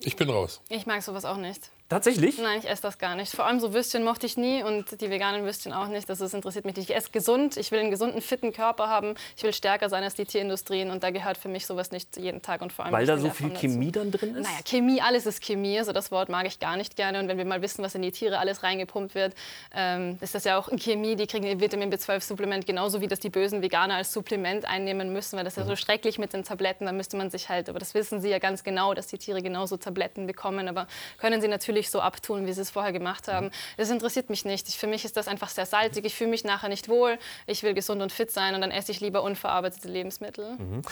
[0.00, 0.60] Ich bin raus.
[0.68, 1.70] Ich mag sowas auch nicht.
[1.94, 2.38] Tatsächlich?
[2.38, 3.32] Nein, ich esse das gar nicht.
[3.36, 6.10] Vor allem so Würstchen mochte ich nie und die veganen Würstchen auch nicht.
[6.10, 6.90] Das ist, interessiert mich nicht.
[6.90, 9.14] Ich esse gesund, ich will einen gesunden, fitten Körper haben.
[9.36, 12.42] Ich will stärker sein als die Tierindustrien und da gehört für mich sowas nicht jeden
[12.42, 14.10] Tag und vor allem Weil da so viel Chemie dazu.
[14.10, 14.42] dann drin ist?
[14.42, 15.78] Naja, Chemie, alles ist Chemie.
[15.78, 17.20] Also das Wort mag ich gar nicht gerne.
[17.20, 19.34] Und wenn wir mal wissen, was in die Tiere alles reingepumpt wird,
[19.72, 21.14] ähm, ist das ja auch Chemie.
[21.14, 25.36] Die kriegen ihr Vitamin B12-Supplement genauso wie das die bösen Veganer als Supplement einnehmen müssen,
[25.36, 25.76] weil das ist ja so mhm.
[25.76, 26.86] schrecklich mit den Tabletten.
[26.86, 29.42] Da müsste man sich halt, aber das wissen sie ja ganz genau, dass die Tiere
[29.42, 30.66] genauso Tabletten bekommen.
[30.66, 33.50] Aber können sie natürlich so abtun, wie sie es vorher gemacht haben.
[33.76, 34.68] Das interessiert mich nicht.
[34.68, 36.04] Ich, für mich ist das einfach sehr salzig.
[36.04, 37.18] Ich fühle mich nachher nicht wohl.
[37.46, 40.56] Ich will gesund und fit sein und dann esse ich lieber unverarbeitete Lebensmittel.
[40.56, 40.82] Mhm.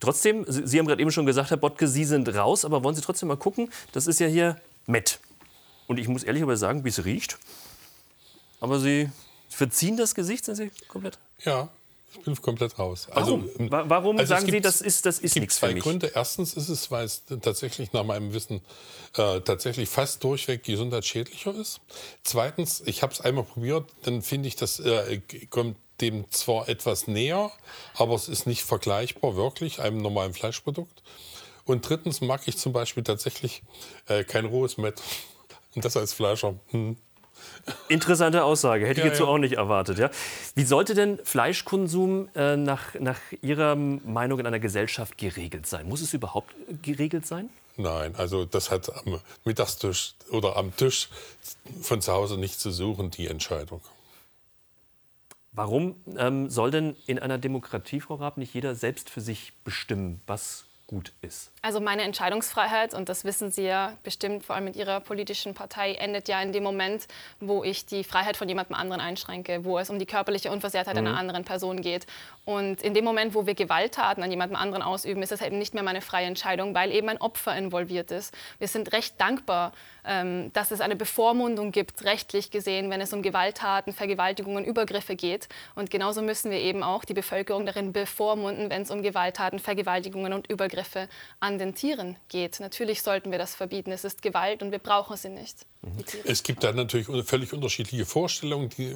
[0.00, 3.02] Trotzdem, Sie haben gerade eben schon gesagt, Herr Bottke, Sie sind raus, aber wollen Sie
[3.02, 3.70] trotzdem mal gucken?
[3.92, 5.18] Das ist ja hier Met.
[5.88, 7.38] Und ich muss ehrlicherweise sagen, wie es riecht.
[8.60, 9.10] Aber Sie
[9.48, 11.18] verziehen das Gesicht, sind Sie komplett?
[11.40, 11.68] Ja,
[12.14, 13.08] ich bin komplett raus.
[13.12, 15.82] Warum, also, ähm, Warum also sagen Sie, das ist, das ist nichts für mich?
[15.82, 16.10] Gründe.
[16.14, 18.60] Erstens ist es, weil es tatsächlich nach meinem Wissen
[19.16, 21.80] äh, tatsächlich fast durchweg gesundheitsschädlicher ist.
[22.24, 27.08] Zweitens, ich habe es einmal probiert, dann finde ich, das äh, kommt dem zwar etwas
[27.08, 27.50] näher,
[27.94, 31.02] aber es ist nicht vergleichbar wirklich einem normalen Fleischprodukt.
[31.64, 33.62] Und drittens mag ich zum Beispiel tatsächlich
[34.06, 35.02] äh, kein rohes Mett.
[35.74, 36.54] Und das als Fleischer.
[36.70, 36.96] Hm.
[37.88, 39.26] Interessante Aussage, hätte ich jetzt ja.
[39.26, 39.98] so auch nicht erwartet.
[39.98, 40.10] Ja?
[40.54, 45.88] Wie sollte denn Fleischkonsum äh, nach, nach Ihrer Meinung in einer Gesellschaft geregelt sein?
[45.88, 47.50] Muss es überhaupt geregelt sein?
[47.76, 51.08] Nein, also das hat am Mittagstisch oder am Tisch
[51.80, 53.80] von zu Hause nicht zu suchen, die Entscheidung.
[55.52, 60.20] Warum ähm, soll denn in einer Demokratie, Frau Raab, nicht jeder selbst für sich bestimmen,
[60.26, 61.52] was gut ist?
[61.62, 65.92] Also meine Entscheidungsfreiheit, und das wissen Sie ja bestimmt, vor allem mit Ihrer politischen Partei,
[65.92, 67.06] endet ja in dem Moment,
[67.38, 71.06] wo ich die Freiheit von jemandem anderen einschränke, wo es um die körperliche Unversehrtheit mhm.
[71.06, 72.06] einer anderen Person geht.
[72.48, 75.74] Und in dem Moment, wo wir Gewalttaten an jemandem anderen ausüben, ist das eben nicht
[75.74, 78.34] mehr meine freie Entscheidung, weil eben ein Opfer involviert ist.
[78.58, 83.20] Wir sind recht dankbar, ähm, dass es eine Bevormundung gibt, rechtlich gesehen, wenn es um
[83.20, 85.50] Gewalttaten, Vergewaltigungen, Übergriffe geht.
[85.74, 90.32] Und genauso müssen wir eben auch die Bevölkerung darin bevormunden, wenn es um Gewalttaten, Vergewaltigungen
[90.32, 92.60] und Übergriffe an den Tieren geht.
[92.60, 93.92] Natürlich sollten wir das verbieten.
[93.92, 95.66] Es ist Gewalt und wir brauchen sie nicht.
[96.24, 98.68] Es gibt da natürlich völlig unterschiedliche Vorstellungen.
[98.70, 98.94] Die,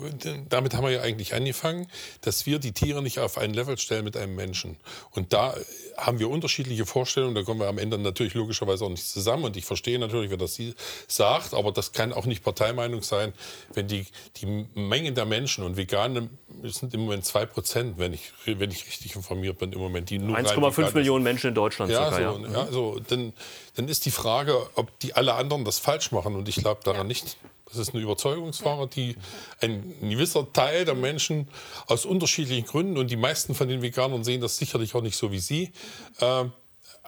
[0.49, 1.87] damit haben wir ja eigentlich angefangen,
[2.23, 4.77] dass wir die Tiere nicht auf ein Level stellen mit einem Menschen.
[5.13, 5.55] Und da
[5.97, 7.37] haben wir unterschiedliche Vorstellungen.
[7.37, 9.45] Da kommen wir am Ende natürlich logischerweise auch nicht zusammen.
[9.45, 10.61] Und ich verstehe natürlich, wer das
[11.07, 11.55] sagt.
[11.55, 13.33] Aber das kann auch nicht Parteimeinung sein,
[13.75, 14.07] wenn die,
[14.39, 16.31] die Menge der Menschen und Vegane
[16.65, 20.11] sind im Moment zwei Prozent, wenn ich, wenn ich richtig informiert bin im Moment.
[20.11, 21.93] 1,5 Millionen Menschen in Deutschland.
[21.93, 22.53] Ja, sogar, so, ja.
[22.53, 23.33] ja so, dann,
[23.77, 26.35] dann ist die Frage, ob die alle anderen das falsch machen.
[26.35, 27.05] Und ich glaube daran ja.
[27.05, 27.37] nicht.
[27.67, 29.17] Das ist eine Überzeugungsfrage, die
[29.61, 31.49] ein gewisser Teil der Menschen
[31.87, 35.33] aus unterschiedlichen Gründen, und die meisten von den Veganern sehen das sicherlich auch nicht so
[35.33, 35.73] wie Sie,
[36.21, 36.45] äh,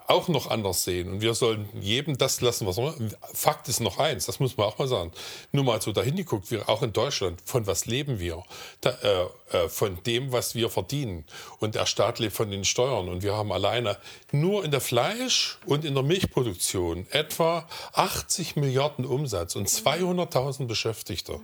[0.06, 1.10] auch noch anders sehen.
[1.10, 2.94] Und wir sollen jedem das lassen, was wir.
[3.32, 5.12] Fakt ist noch eins, das muss man auch mal sagen.
[5.52, 8.42] Nur mal so dahin geguckt, wir auch in Deutschland, von was leben wir?
[8.80, 11.24] Da, äh, äh, von dem, was wir verdienen.
[11.58, 13.08] Und der Staat lebt von den Steuern.
[13.08, 13.96] Und wir haben alleine
[14.32, 21.38] nur in der Fleisch- und in der Milchproduktion etwa 80 Milliarden Umsatz und 200.000 Beschäftigte.
[21.38, 21.40] Mhm.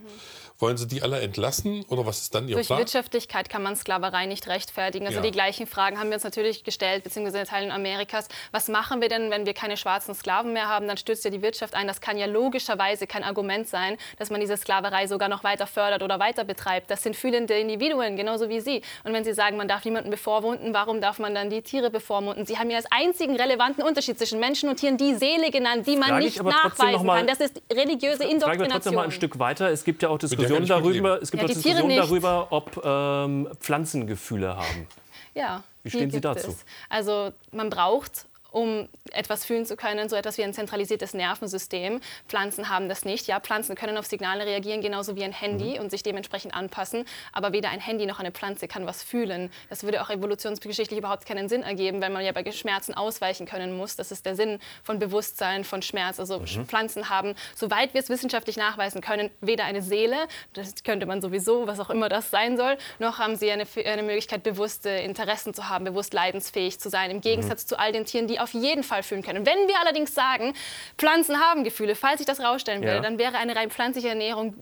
[0.61, 2.77] Wollen Sie die alle entlassen oder was ist dann Ihr Durch Plan?
[2.77, 5.07] Durch Wirtschaftlichkeit kann man Sklaverei nicht rechtfertigen.
[5.07, 5.23] Also ja.
[5.23, 8.29] die gleichen Fragen haben wir uns natürlich gestellt, beziehungsweise in Teilen Amerikas.
[8.53, 10.87] Was machen wir denn, wenn wir keine schwarzen Sklaven mehr haben?
[10.87, 11.87] Dann stürzt ja die Wirtschaft ein.
[11.87, 16.03] Das kann ja logischerweise kein Argument sein, dass man diese Sklaverei sogar noch weiter fördert
[16.03, 16.91] oder weiter betreibt.
[16.91, 18.83] Das sind fühlende Individuen, genauso wie Sie.
[19.05, 22.45] Und wenn Sie sagen, man darf niemanden bevormunden, warum darf man dann die Tiere bevormunden?
[22.45, 25.97] Sie haben ja als einzigen relevanten Unterschied zwischen Menschen und Tieren die Seele genannt, die
[25.97, 27.27] man Frage nicht nachweisen kann.
[27.27, 28.41] Das ist religiöse Indoktrination.
[28.41, 29.71] Frage trotzdem mal ein Stück weiter.
[29.71, 31.99] Es gibt ja auch Diskussionen Diskussionen darüber, es gibt Ja, auch Diskussionen nicht.
[32.01, 34.87] darüber, ob ähm, Pflanzen Gefühle haben.
[35.35, 35.63] Ja.
[35.83, 36.49] Wie stehen Sie gibt dazu?
[36.51, 36.65] Es.
[36.89, 42.01] Also man braucht um etwas fühlen zu können, so etwas wie ein zentralisiertes Nervensystem.
[42.29, 43.27] Pflanzen haben das nicht.
[43.27, 45.81] Ja, Pflanzen können auf Signale reagieren, genauso wie ein Handy Mhm.
[45.81, 47.05] und sich dementsprechend anpassen.
[47.33, 49.51] Aber weder ein Handy noch eine Pflanze kann was fühlen.
[49.69, 53.77] Das würde auch evolutionsgeschichtlich überhaupt keinen Sinn ergeben, weil man ja bei Schmerzen ausweichen können
[53.77, 53.97] muss.
[53.97, 56.19] Das ist der Sinn von Bewusstsein, von Schmerz.
[56.19, 56.67] Also Mhm.
[56.67, 60.17] Pflanzen haben, soweit wir es wissenschaftlich nachweisen können, weder eine Seele,
[60.55, 64.03] das könnte man sowieso, was auch immer das sein soll, noch haben sie eine, eine
[64.03, 67.11] Möglichkeit, bewusste Interessen zu haben, bewusst leidensfähig zu sein.
[67.11, 69.47] Im Gegensatz zu all den Tieren, die auf jeden Fall fühlen können.
[69.47, 70.55] Wenn wir allerdings sagen,
[70.99, 73.01] Pflanzen haben Gefühle, falls ich das rausstellen will, Ja.
[73.01, 74.55] dann wäre eine rein pflanzliche Ernährung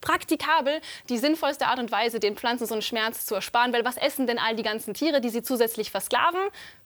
[0.00, 3.72] praktikabel die sinnvollste Art und Weise, den Pflanzen so einen Schmerz zu ersparen.
[3.72, 6.40] Weil was essen denn all die ganzen Tiere, die sie zusätzlich versklaven?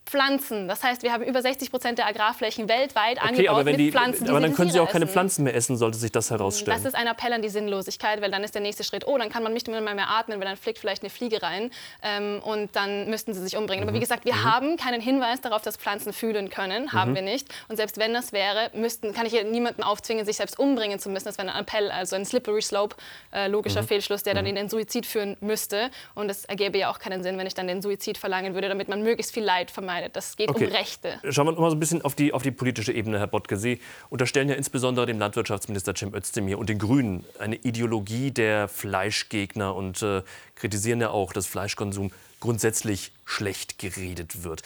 [0.04, 0.68] Pflanzen.
[0.68, 3.80] Das heißt, wir haben über 60 Prozent der Agrarflächen weltweit Okay, angebaut aber, wenn mit
[3.80, 5.12] die, Pflanzen, die aber dann können Sie auch keine essen.
[5.12, 6.76] Pflanzen mehr essen, sollte sich das herausstellen.
[6.76, 9.30] Das ist ein Appell an die Sinnlosigkeit, weil dann ist der nächste Schritt, oh, dann
[9.30, 11.70] kann man nicht mehr mehr atmen, weil dann fliegt vielleicht eine Fliege rein
[12.02, 13.84] ähm, und dann müssten sie sich umbringen.
[13.84, 13.88] Mhm.
[13.88, 17.14] Aber wie gesagt, wir haben keinen Hinweis darauf, dass Pflanzen fühlen können, haben Mhm.
[17.16, 17.48] wir nicht.
[17.68, 21.10] Und selbst wenn das wäre, müssten, kann ich hier niemanden aufzwingen, sich selbst umbringen zu
[21.10, 21.26] müssen.
[21.26, 22.96] Das wäre ein Appell, also ein slippery slope,
[23.32, 23.86] äh, logischer Mhm.
[23.86, 25.90] Fehlschluss, der dann in den Suizid führen müsste.
[26.14, 28.88] Und es ergäbe ja auch keinen Sinn, wenn ich dann den Suizid verlangen würde, damit
[28.88, 29.91] man möglichst viel Leid vermeidet.
[30.12, 30.66] Das geht Okay.
[30.66, 31.20] um Rechte.
[31.30, 33.56] Schauen wir noch mal so ein bisschen auf die, auf die politische Ebene, Herr Bottke.
[33.56, 39.74] Sie unterstellen ja insbesondere dem Landwirtschaftsminister Cem Özdemir und den Grünen eine Ideologie der Fleischgegner
[39.74, 40.22] und äh,
[40.54, 44.62] kritisieren ja auch, dass Fleischkonsum grundsätzlich schlecht geredet wird.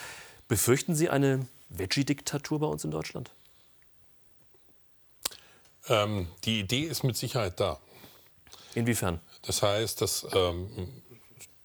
[0.49, 3.31] Befürchten Sie eine Veggie-Diktatur bei uns in Deutschland?
[5.89, 7.79] Ähm, die Idee ist mit Sicherheit da.
[8.75, 9.21] Inwiefern?
[9.43, 10.69] Das heißt, dass ähm,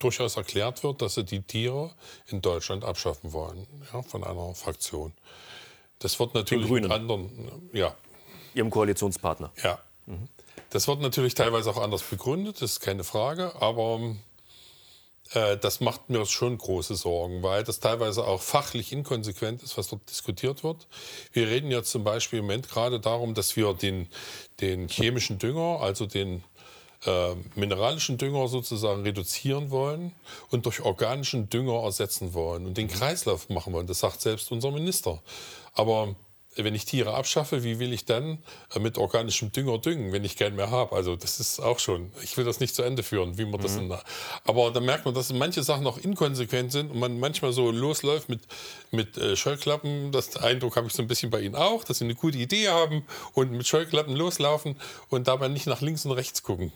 [0.03, 1.91] durchaus erklärt wird, dass sie die Tiere
[2.27, 5.13] in Deutschland abschaffen wollen, ja, von einer Fraktion.
[5.99, 7.95] Das wird natürlich mit anderen, ja,
[8.53, 9.51] Ihrem Koalitionspartner.
[9.63, 9.79] ja.
[10.71, 14.15] Das wird natürlich teilweise auch anders begründet, das ist keine Frage, aber
[15.33, 19.87] äh, das macht mir schon große Sorgen, weil das teilweise auch fachlich inkonsequent ist, was
[19.87, 20.87] dort diskutiert wird.
[21.33, 24.07] Wir reden jetzt zum Beispiel im Moment gerade darum, dass wir den,
[24.59, 26.43] den chemischen Dünger, also den
[27.05, 30.13] äh, mineralischen Dünger sozusagen reduzieren wollen
[30.49, 33.87] und durch organischen Dünger ersetzen wollen und den Kreislauf machen wollen.
[33.87, 35.21] Das sagt selbst unser Minister.
[35.73, 36.15] Aber
[36.55, 38.39] wenn ich Tiere abschaffe, wie will ich dann
[38.75, 40.95] äh, mit organischem Dünger düngen, wenn ich keinen mehr habe?
[40.95, 43.77] Also das ist auch schon, ich will das nicht zu Ende führen, wie man das
[43.77, 43.93] in,
[44.43, 48.27] aber da merkt man, dass manche Sachen noch inkonsequent sind und man manchmal so losläuft
[48.27, 48.41] mit,
[48.91, 50.11] mit äh, Scheuklappen.
[50.11, 52.67] Das Eindruck habe ich so ein bisschen bei Ihnen auch, dass Sie eine gute Idee
[52.67, 54.75] haben und mit Scheuklappen loslaufen
[55.09, 56.73] und dabei nicht nach links und rechts gucken.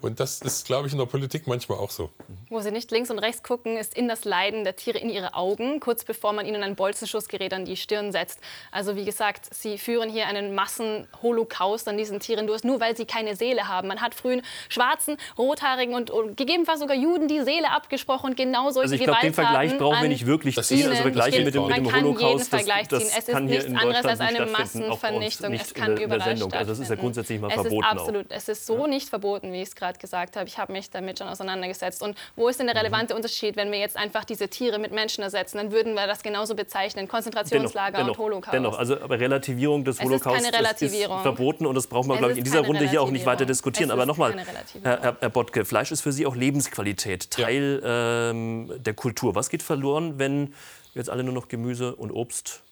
[0.00, 2.10] Und das ist, glaube ich, in der Politik manchmal auch so.
[2.48, 5.34] Wo sie nicht links und rechts gucken, ist in das Leiden der Tiere in ihre
[5.34, 8.38] Augen, kurz bevor man ihnen ein Bolzenschussgerät an die Stirn setzt.
[8.72, 13.04] Also wie gesagt, sie führen hier einen Massenholocaust an diesen Tieren durch, nur weil sie
[13.04, 13.88] keine Seele haben.
[13.88, 18.80] Man hat frühen schwarzen, rothaarigen und, und gegebenenfalls sogar Juden die Seele abgesprochen, genau solche
[18.84, 20.80] Also ich glaube, den Vergleich brauchen wir nicht wirklich Das ziehen.
[20.80, 21.02] ist- Also.
[21.02, 23.12] Vergleiche Ich mit dem, mit dem man kann jeden Holocaust, das, Vergleich das ziehen.
[23.16, 25.50] Es ist kann hier nichts in anderes Deutschland als eine stattfinden, Massenvernichtung.
[25.50, 26.52] nicht Es in kann überall Sendung.
[26.52, 27.00] Also es ist ja stattfinden.
[27.00, 27.90] grundsätzlich mal es verboten ist auch.
[27.90, 30.46] absolut, es ist so nicht verboten, wie ich es gerade gesagt habe.
[30.48, 32.02] Ich habe mich damit schon auseinandergesetzt.
[32.02, 32.80] Und wo ist denn der Mhm.
[32.80, 35.58] relevante Unterschied, wenn wir jetzt einfach diese Tiere mit Menschen ersetzen?
[35.58, 38.54] Dann würden wir das genauso bezeichnen, Dennoch, Konzentrationslager dennoch, und Holocaust.
[38.54, 41.16] dennoch, also Relativierung des Es ist Holocaust keine das Relativierung.
[41.18, 43.26] ist verboten und das brauchen wir, glaube ich, in ist dieser Runde hier auch nicht
[43.26, 43.90] weiter diskutieren.
[43.90, 44.34] Aber ist nochmal.
[44.82, 47.44] Herr, Herr, Bottke, Fleisch ist für Sie auch Lebensqualität, Ja.
[47.46, 49.34] Teil ähm, der Kultur.
[49.34, 50.48] Was geht verloren, wenn
[50.92, 52.62] wir jetzt alle nur noch Gemüse und Obst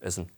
[0.00, 0.30] essen?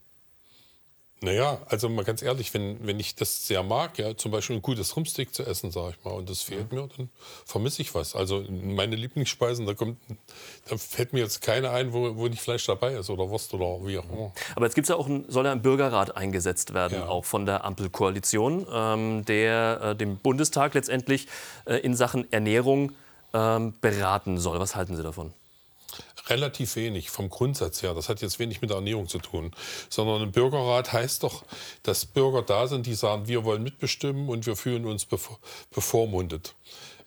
[1.22, 4.62] Naja, also mal ganz ehrlich, wenn, wenn ich das sehr mag, ja, zum Beispiel ein
[4.62, 7.10] gutes Rumsteak zu essen, sage ich mal, und das fehlt mir, dann
[7.46, 8.16] vermisse ich was.
[8.16, 9.98] Also meine Lieblingsspeisen, da, kommt,
[10.68, 13.86] da fällt mir jetzt keine ein, wo, wo nicht Fleisch dabei ist oder Wurst oder
[13.86, 14.32] wie auch immer.
[14.56, 17.08] Aber jetzt gibt's ja auch ein, soll ja ein Bürgerrat eingesetzt werden, Ja.
[17.08, 21.28] auch von der Ampelkoalition, ähm, der äh, dem Bundestag letztendlich
[21.66, 22.92] äh, in Sachen Ernährung
[23.32, 24.58] ähm, beraten soll.
[24.58, 25.32] Was halten Sie davon?
[26.28, 27.94] Relativ wenig vom Grundsatz her.
[27.94, 29.52] Das hat jetzt wenig mit der Ernährung zu tun.
[29.88, 31.44] Sondern ein Bürgerrat heißt doch,
[31.82, 35.38] dass Bürger da sind, die sagen, wir wollen mitbestimmen und wir fühlen uns bevor,
[35.70, 36.54] bevormundet.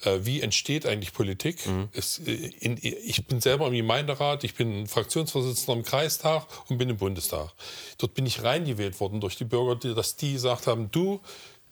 [0.04, 1.60] Äh, wie entsteht eigentlich Politik?
[1.94, 6.90] Es, äh, in, ich bin selber im Gemeinderat, ich bin Fraktionsvorsitzender im Kreistag und bin
[6.90, 7.52] im Bundestag.
[7.98, 11.22] Dort bin ich reingewählt worden durch die Bürger, die, dass die gesagt haben, du,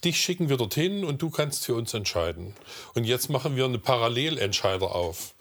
[0.04, 2.54] dich schicken wir dorthin und du kannst für uns entscheiden.
[2.94, 5.34] Und jetzt machen wir eine Parallelentscheider auf.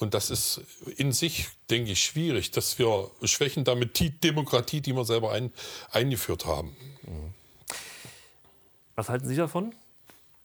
[0.00, 0.62] Und das ist
[0.96, 5.52] in sich, denke ich, schwierig, dass wir schwächen damit die Demokratie, die wir selber ein,
[5.90, 6.74] eingeführt haben.
[8.96, 9.74] Was halten Sie davon?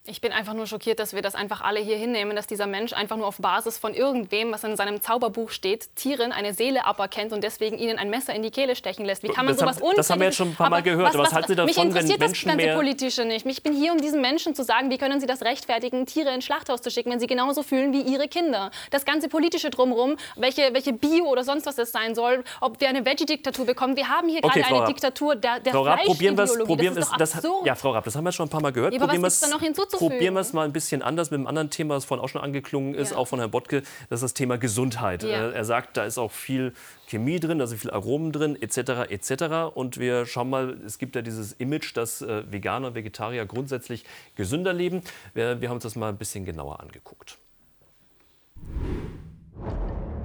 [0.08, 2.94] Ich bin einfach nur schockiert, dass wir das einfach alle hier hinnehmen, dass dieser Mensch
[2.94, 7.34] einfach nur auf Basis von irgendwem, was in seinem Zauberbuch steht, Tieren eine Seele aberkennt
[7.34, 9.24] und deswegen ihnen ein Messer in die Kehle stechen lässt.
[9.24, 11.08] Wie kann man das sowas haben, Das haben wir jetzt schon ein paar Mal gehört.
[11.08, 13.48] Was, was, was halten Sie davon, mich interessiert wenn Menschen das ganze Politische nicht.
[13.48, 16.46] Ich bin hier, um diesen Menschen zu sagen, wie können sie das rechtfertigen, Tiere ins
[16.46, 18.70] Schlachthaus zu schicken, wenn sie genauso fühlen wie ihre Kinder.
[18.92, 22.90] Das ganze Politische drumherum, welche, welche Bio oder sonst was das sein soll, ob wir
[22.90, 23.96] eine Veggie-Diktatur bekommen.
[23.96, 27.10] Wir haben hier okay, gerade eine Diktatur der, der Frau Raab, probieren das, probieren das
[27.10, 28.94] ist das, Ja, Frau Raab, das haben wir schon ein paar Mal gehört.
[28.94, 29.95] Ja, aber probieren was da noch hinzuzufügen?
[29.98, 32.42] Probieren wir es mal ein bisschen anders mit einem anderen Thema, das vorhin auch schon
[32.42, 33.18] angeklungen ist, ja.
[33.18, 35.24] auch von Herrn Bottke, das ist das Thema Gesundheit.
[35.24, 35.50] Ja.
[35.50, 36.74] Er sagt, da ist auch viel
[37.08, 39.10] Chemie drin, da sind viel Aromen drin, etc.
[39.10, 39.76] etc.
[39.76, 44.06] Und wir schauen mal, es gibt ja dieses Image, dass äh, Veganer und Vegetarier grundsätzlich
[44.36, 45.02] gesünder leben.
[45.34, 47.38] Wir, wir haben uns das mal ein bisschen genauer angeguckt.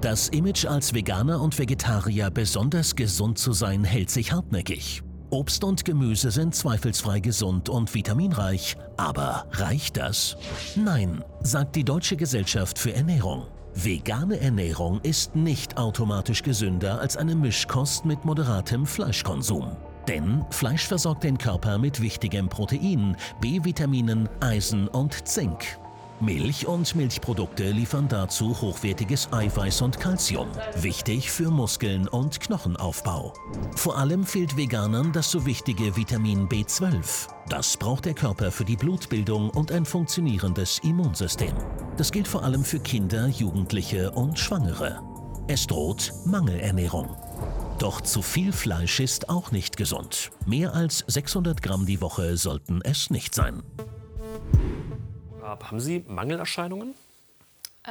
[0.00, 5.02] Das Image als Veganer und Vegetarier besonders gesund zu sein hält sich hartnäckig.
[5.31, 10.37] Obst und Gemüse sind zweifelsfrei gesund und vitaminreich, aber reicht das?
[10.75, 13.47] Nein, sagt die Deutsche Gesellschaft für Ernährung.
[13.75, 19.77] Vegane Ernährung ist nicht automatisch gesünder als eine Mischkost mit moderatem Fleischkonsum.
[20.09, 25.79] Denn Fleisch versorgt den Körper mit wichtigem Protein, B-Vitaminen, Eisen und Zink.
[26.20, 33.33] Milch und Milchprodukte liefern dazu hochwertiges Eiweiß und Kalzium, wichtig für Muskeln und Knochenaufbau.
[33.74, 37.28] Vor allem fehlt Veganern das so wichtige Vitamin B12.
[37.48, 41.54] Das braucht der Körper für die Blutbildung und ein funktionierendes Immunsystem.
[41.96, 45.00] Das gilt vor allem für Kinder, Jugendliche und Schwangere.
[45.48, 47.16] Es droht Mangelernährung.
[47.78, 50.30] Doch zu viel Fleisch ist auch nicht gesund.
[50.44, 53.62] Mehr als 600 Gramm die Woche sollten es nicht sein.
[55.59, 56.95] Haben Sie Mangelerscheinungen?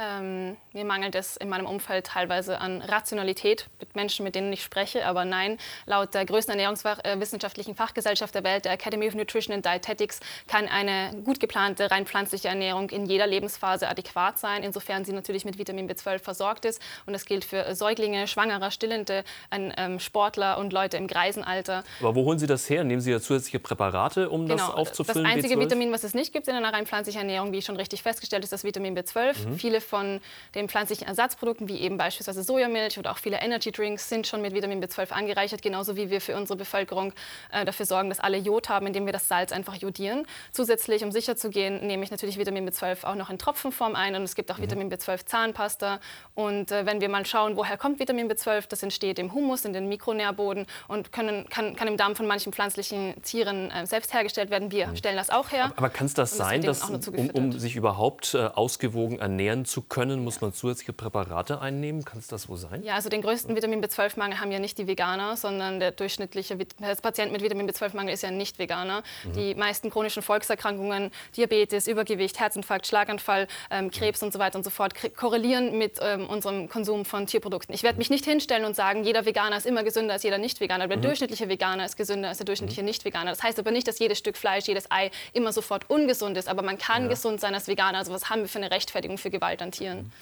[0.00, 4.62] Ähm, mir mangelt es in meinem Umfeld teilweise an Rationalität mit Menschen, mit denen ich
[4.62, 5.04] spreche.
[5.04, 10.20] Aber nein, laut der größten ernährungswissenschaftlichen Fachgesellschaft der Welt, der Academy of Nutrition and Dietetics,
[10.46, 15.44] kann eine gut geplante, rein pflanzliche Ernährung in jeder Lebensphase adäquat sein, insofern sie natürlich
[15.44, 16.80] mit Vitamin B12 versorgt ist.
[17.04, 21.84] Und das gilt für Säuglinge, Schwangere, Stillende, ähm, Sportler und Leute im Greisenalter.
[22.00, 22.84] Aber wo holen Sie das her?
[22.84, 25.24] Nehmen Sie ja zusätzliche Präparate, um genau, das aufzufüllen?
[25.24, 25.60] Das einzige B12?
[25.60, 28.52] Vitamin, was es nicht gibt in einer rein pflanzlichen Ernährung, wie schon richtig festgestellt ist,
[28.52, 29.48] das Vitamin B12.
[29.48, 29.58] Mhm.
[29.58, 30.20] Viele von
[30.54, 34.54] den pflanzlichen Ersatzprodukten, wie eben beispielsweise Sojamilch oder auch viele Energy Drinks, sind schon mit
[34.54, 37.12] Vitamin B12 angereichert, genauso wie wir für unsere Bevölkerung
[37.52, 40.26] äh, dafür sorgen, dass alle Jod haben, indem wir das Salz einfach jodieren.
[40.52, 44.14] Zusätzlich, um sicher zu gehen, nehme ich natürlich Vitamin B12 auch noch in Tropfenform ein
[44.14, 44.62] und es gibt auch mhm.
[44.62, 46.00] Vitamin B12 Zahnpasta.
[46.34, 49.72] Und äh, wenn wir mal schauen, woher kommt Vitamin B12, das entsteht im Humus, in
[49.72, 54.50] den Mikronährboden und können, kann, kann im Darm von manchen pflanzlichen Tieren äh, selbst hergestellt
[54.50, 54.70] werden.
[54.70, 54.96] Wir mhm.
[54.96, 55.64] stellen das auch her.
[55.64, 59.82] Aber, aber kann es das sein, dass, um, um, sich überhaupt äh, ausgewogen ernähren zu
[59.82, 60.24] können?
[60.24, 62.04] Muss man zusätzliche Präparate einnehmen?
[62.04, 62.82] Kann es das wohl sein?
[62.82, 67.32] Ja, also den größten Vitamin B12-Mangel haben ja nicht die Veganer, sondern der durchschnittliche Patient
[67.32, 69.02] mit Vitamin B12-Mangel ist ja nicht Veganer.
[69.24, 69.32] Mhm.
[69.32, 74.26] Die meisten chronischen Volkserkrankungen, Diabetes, Übergewicht, Herzinfarkt, Schlaganfall, ähm, Krebs mhm.
[74.26, 77.74] und so weiter und so fort, korrelieren mit ähm, unserem Konsum von Tierprodukten.
[77.74, 80.88] Ich werde mich nicht hinstellen und sagen, jeder Veganer ist immer gesünder als jeder Nicht-Veganer.
[80.88, 81.02] Der mhm.
[81.02, 82.86] durchschnittliche Veganer ist gesünder als der durchschnittliche mhm.
[82.86, 83.30] Nicht-Veganer.
[83.30, 86.48] Das heißt aber nicht, dass jedes Stück Fleisch, jedes Ei immer sofort ungesund ist.
[86.48, 87.08] Aber man kann ja.
[87.08, 87.98] gesund sein als Veganer.
[87.98, 90.12] Also was haben wir für eine Rechtfertigung für Gewalt an Tieren?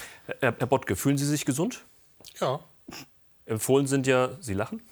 [0.40, 1.84] Herr, Herr Bottke, fühlen Sie sich gesund?
[2.40, 2.60] Ja.
[3.46, 4.82] Empfohlen sind ja, Sie lachen?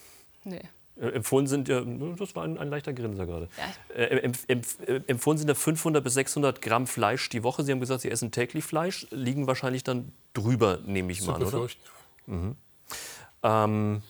[0.44, 0.62] Nee.
[0.98, 1.82] Äh, empfohlen sind ja,
[2.18, 3.48] das war ein, ein leichter Grinser gerade.
[3.58, 3.94] Ja.
[3.94, 7.64] Äh, empf, empf, äh, empfohlen sind ja 500 bis 600 Gramm Fleisch die Woche.
[7.64, 11.68] Sie haben gesagt, Sie essen täglich Fleisch, liegen wahrscheinlich dann drüber, nehme ich mal, oder?
[12.26, 12.56] Mhm.
[13.42, 14.02] Ähm,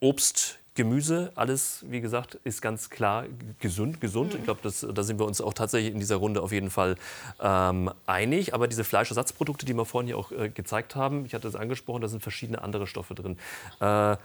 [0.00, 3.26] Obst, Gemüse, alles, wie gesagt, ist ganz klar
[3.60, 4.00] gesund.
[4.00, 4.32] gesund.
[4.32, 4.38] Mhm.
[4.38, 6.96] Ich glaube, da sind wir uns auch tatsächlich in dieser Runde auf jeden Fall
[7.40, 8.54] ähm, einig.
[8.54, 12.02] Aber diese Fleischersatzprodukte, die wir vorhin hier auch äh, gezeigt haben, ich hatte es angesprochen,
[12.02, 13.38] da sind verschiedene andere Stoffe drin.
[13.80, 14.16] Äh,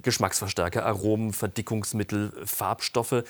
[0.00, 3.24] Geschmacksverstärker, Aromen, Verdickungsmittel, Farbstoffe.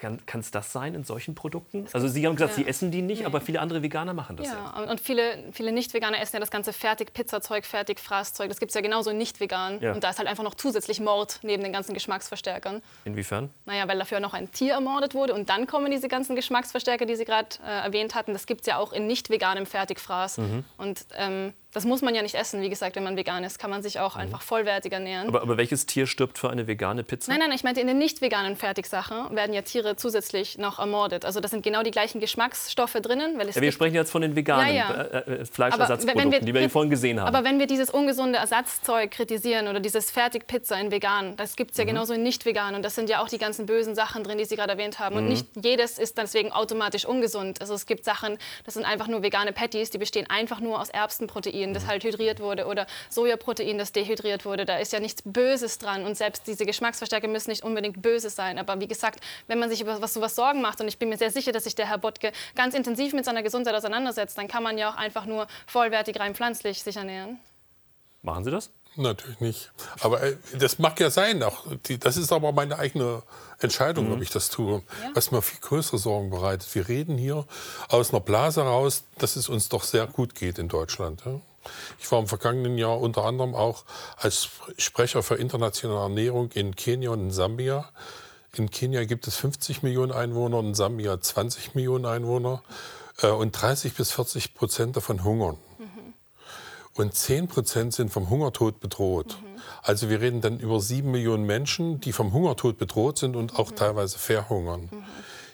[0.00, 1.86] Kann es das sein in solchen Produkten?
[1.92, 2.64] Also Sie haben gesagt, ja.
[2.64, 3.26] Sie essen die nicht, nee.
[3.26, 4.72] aber viele andere Veganer machen das ja.
[4.76, 4.90] ja.
[4.90, 8.48] Und viele, viele Nicht-Veganer essen ja das ganze Fertig-Pizzazeug, Fertig-Fraßzeug.
[8.48, 9.80] Das gibt es ja genauso nicht vegan.
[9.80, 9.92] Ja.
[9.92, 12.82] Und da ist halt einfach noch zusätzlich Mord neben den ganzen Geschmacksverstärkern.
[13.04, 13.50] Inwiefern?
[13.64, 17.16] Naja, weil dafür noch ein Tier ermordet wurde und dann kommen diese ganzen Geschmacksverstärker, die
[17.16, 18.32] Sie gerade äh, erwähnt hatten.
[18.32, 20.38] Das gibt es ja auch in nicht veganem Fertigfraß.
[20.38, 20.64] Mhm.
[20.76, 22.62] Und ähm, das muss man ja nicht essen.
[22.62, 24.22] Wie gesagt, wenn man vegan ist, kann man sich auch mhm.
[24.22, 25.26] einfach vollwertig ernähren.
[25.28, 27.32] Aber, aber, welches Tier stirbt für eine vegane Pizza?
[27.32, 31.24] Nein, nein, ich meinte, in den nicht veganen Fertigsachen werden ja Tiere zusätzlich noch ermordet.
[31.24, 33.38] Also da sind genau die gleichen Geschmacksstoffe drinnen.
[33.38, 35.02] Weil ja, wir sprechen jetzt von den veganen ja, ja.
[35.02, 37.26] Äh, äh, Fleischersatzprodukten, wir, die wir vorhin gesehen haben.
[37.26, 41.76] Aber wenn wir dieses ungesunde Ersatzzeug kritisieren oder dieses Fertigpizza in vegan, das gibt es
[41.76, 41.88] ja mhm.
[41.88, 42.76] genauso in nicht vegan.
[42.76, 45.16] Und das sind ja auch die ganzen bösen Sachen drin, die Sie gerade erwähnt haben.
[45.16, 45.22] Mhm.
[45.22, 47.60] Und nicht jedes ist deswegen automatisch ungesund.
[47.60, 50.90] Also es gibt Sachen, das sind einfach nur vegane Patties, die bestehen einfach nur aus
[50.90, 54.64] Erbsenproteinen Sojaprotein, das halt hydriert wurde oder Sojaprotein, das dehydriert wurde.
[54.64, 58.58] Da ist ja nichts Böses dran und selbst diese Geschmacksverstärker müssen nicht unbedingt böse sein.
[58.58, 61.18] Aber wie gesagt, wenn man sich über was sowas Sorgen macht und ich bin mir
[61.18, 64.62] sehr sicher, dass sich der Herr Bottke ganz intensiv mit seiner Gesundheit auseinandersetzt, dann kann
[64.62, 67.38] man ja auch einfach nur vollwertig rein pflanzlich sich ernähren.
[68.22, 68.70] Machen Sie das?
[68.96, 69.72] Natürlich nicht.
[70.00, 71.42] Aber äh, das mag ja sein.
[71.42, 73.22] Auch die, das ist aber meine eigene
[73.58, 74.82] Entscheidung, ob ich das tue.
[75.14, 76.72] Was mir viel größere Sorgen bereitet.
[76.74, 77.44] Wir reden hier
[77.88, 81.22] aus einer Blase raus, dass es uns doch sehr gut geht in Deutschland.
[81.26, 81.40] Ja?
[81.98, 83.84] Ich war im vergangenen Jahr unter anderem auch
[84.16, 84.48] als
[84.78, 87.88] Sprecher für internationale Ernährung in Kenia und in Sambia.
[88.56, 92.62] In Kenia gibt es 50 Millionen Einwohner, in Sambia 20 Millionen Einwohner
[93.20, 95.58] äh, und 30 bis 40 Prozent davon hungern.
[96.96, 99.38] Und 10 Prozent sind vom Hungertod bedroht.
[99.82, 103.72] Also wir reden dann über 7 Millionen Menschen, die vom Hungertod bedroht sind und auch
[103.72, 104.88] teilweise verhungern.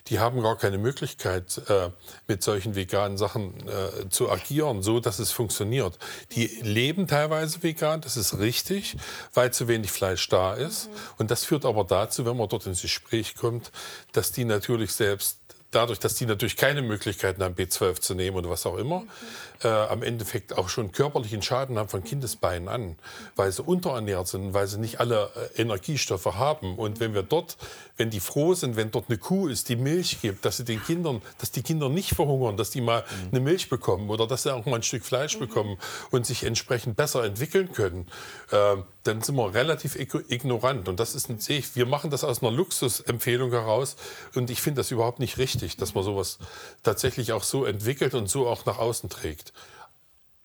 [0.08, 1.90] Die haben gar keine Möglichkeit, äh,
[2.26, 5.98] mit solchen veganen Sachen äh, zu agieren, so dass es funktioniert.
[6.32, 8.96] Die leben teilweise vegan, das ist richtig,
[9.34, 10.88] weil zu wenig Fleisch da ist.
[11.18, 13.70] Und das führt aber dazu, wenn man dort ins Gespräch kommt,
[14.12, 15.38] dass die natürlich selbst
[15.70, 19.04] dadurch, dass die natürlich keine Möglichkeiten haben, B12 zu nehmen oder was auch immer,
[19.62, 22.96] äh, am Endeffekt auch schon körperlichen Schaden haben von Kindesbeinen an,
[23.36, 26.78] weil sie unterernährt sind, weil sie nicht alle äh, Energiestoffe haben.
[26.78, 27.56] Und wenn wir dort,
[27.96, 30.82] wenn die froh sind, wenn dort eine Kuh ist, die Milch gibt, dass sie den
[30.82, 34.54] Kindern, dass die Kinder nicht verhungern, dass die mal eine Milch bekommen oder dass sie
[34.54, 35.78] auch mal ein Stück Fleisch bekommen
[36.10, 38.06] und sich entsprechend besser entwickeln können,
[38.50, 40.88] äh, dann sind wir relativ ig- ignorant.
[40.88, 43.96] Und das ist sehe ich, wir machen das aus einer Luxusempfehlung heraus.
[44.34, 46.38] Und ich finde das überhaupt nicht richtig, dass man sowas
[46.82, 49.49] tatsächlich auch so entwickelt und so auch nach außen trägt.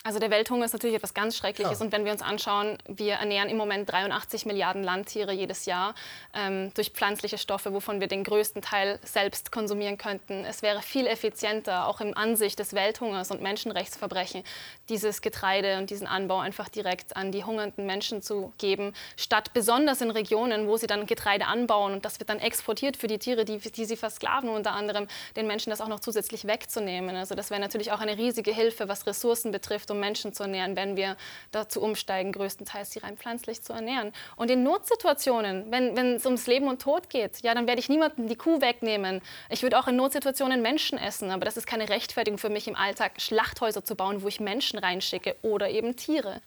[0.06, 1.82] Also der Welthunger ist natürlich etwas ganz Schreckliches.
[1.82, 5.96] Und wenn wir uns anschauen, wir ernähren im Moment 83 Milliarden Landtiere jedes Jahr
[6.36, 10.46] ähm, durch pflanzliche Stoffe, wovon wir den größten Teil selbst konsumieren könnten.
[10.46, 14.44] Es wäre viel effizienter, auch im Ansicht des Welthungers und Menschenrechtsverbrechen,
[14.90, 20.02] dieses Getreide und diesen Anbau einfach direkt an die hungernden Menschen zu geben, statt besonders
[20.02, 23.44] in Regionen, wo sie dann Getreide anbauen und das wird dann exportiert für die Tiere,
[23.44, 27.16] die, die sie versklaven, unter anderem den Menschen das auch noch zusätzlich wegzunehmen.
[27.16, 30.76] Also das wäre natürlich auch eine riesige Hilfe, was Ressourcen betrifft, um Menschen zu ernähren,
[30.76, 31.18] wenn wir
[31.52, 34.12] dazu umsteigen, größtenteils sie rein pflanzlich zu ernähren.
[34.36, 38.28] Und in Notsituationen, wenn, es ums Leben und Tod geht, ja, dann werde ich niemandem
[38.28, 39.22] die Kuh wegnehmen.
[39.50, 42.76] Ich würde auch in Notsituationen Menschen essen, aber das ist keine Rechtfertigung für mich im
[42.76, 46.42] Alltag, Schlachthäuser zu bauen, wo ich Menschen reinschicke oder eben Tiere.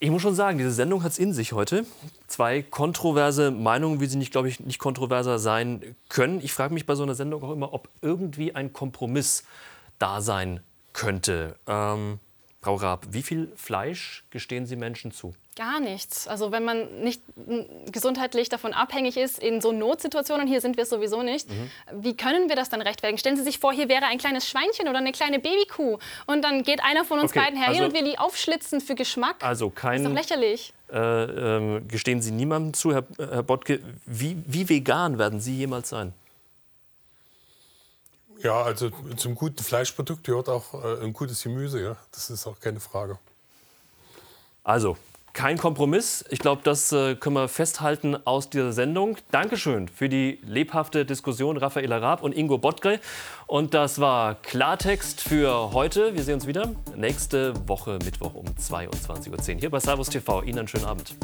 [0.00, 1.86] Ich muss schon sagen, diese Sendung hat es in sich heute.
[2.26, 6.40] Zwei kontroverse Meinungen, wie sie nicht, glaube ich, nicht kontroverser sein können.
[6.42, 9.44] Ich frage mich bei so einer Sendung auch immer, ob irgendwie ein Kompromiss
[9.98, 10.60] da sein
[10.92, 11.56] könnte.
[11.66, 12.18] Ähm,
[12.64, 15.34] Frau Raab, wie viel Fleisch gestehen Sie Menschen zu?
[15.54, 16.26] Gar nichts.
[16.26, 17.20] Also wenn man nicht
[17.92, 21.46] gesundheitlich davon abhängig ist, in so Notsituationen, hier sind wir sowieso nicht,
[21.92, 23.18] wie können wir das dann rechtfertigen?
[23.18, 26.62] Stellen Sie sich vor, hier wäre ein kleines Schweinchen oder eine kleine Babykuh und dann
[26.62, 29.36] geht einer von uns Okay, beiden her also- und will die aufschlitzen für Geschmack.
[29.44, 30.72] Also ist doch kein, lächerlich.
[30.90, 35.90] äh, ähm, gestehen Sie niemandem zu, Herr, Herr Bottke, wie, wie vegan werden Sie jemals
[35.90, 36.14] sein?
[38.42, 41.82] Ja, also zum guten Fleischprodukt gehört auch äh, ein gutes Gemüse.
[41.82, 41.96] Ja?
[42.12, 43.18] Das ist auch keine Frage.
[44.62, 44.96] Also,
[45.34, 46.24] kein Kompromiss.
[46.30, 49.16] Ich glaube, das äh, können wir festhalten aus dieser Sendung.
[49.32, 53.00] Dankeschön für die lebhafte Diskussion, Raffaela Raab und Ingo Bottke.
[53.46, 56.14] Und das war Klartext für heute.
[56.14, 60.42] Wir sehen uns wieder nächste Woche Mittwoch um 22.10 Uhr hier bei Servus TV.
[60.42, 61.14] Ihnen einen schönen Abend.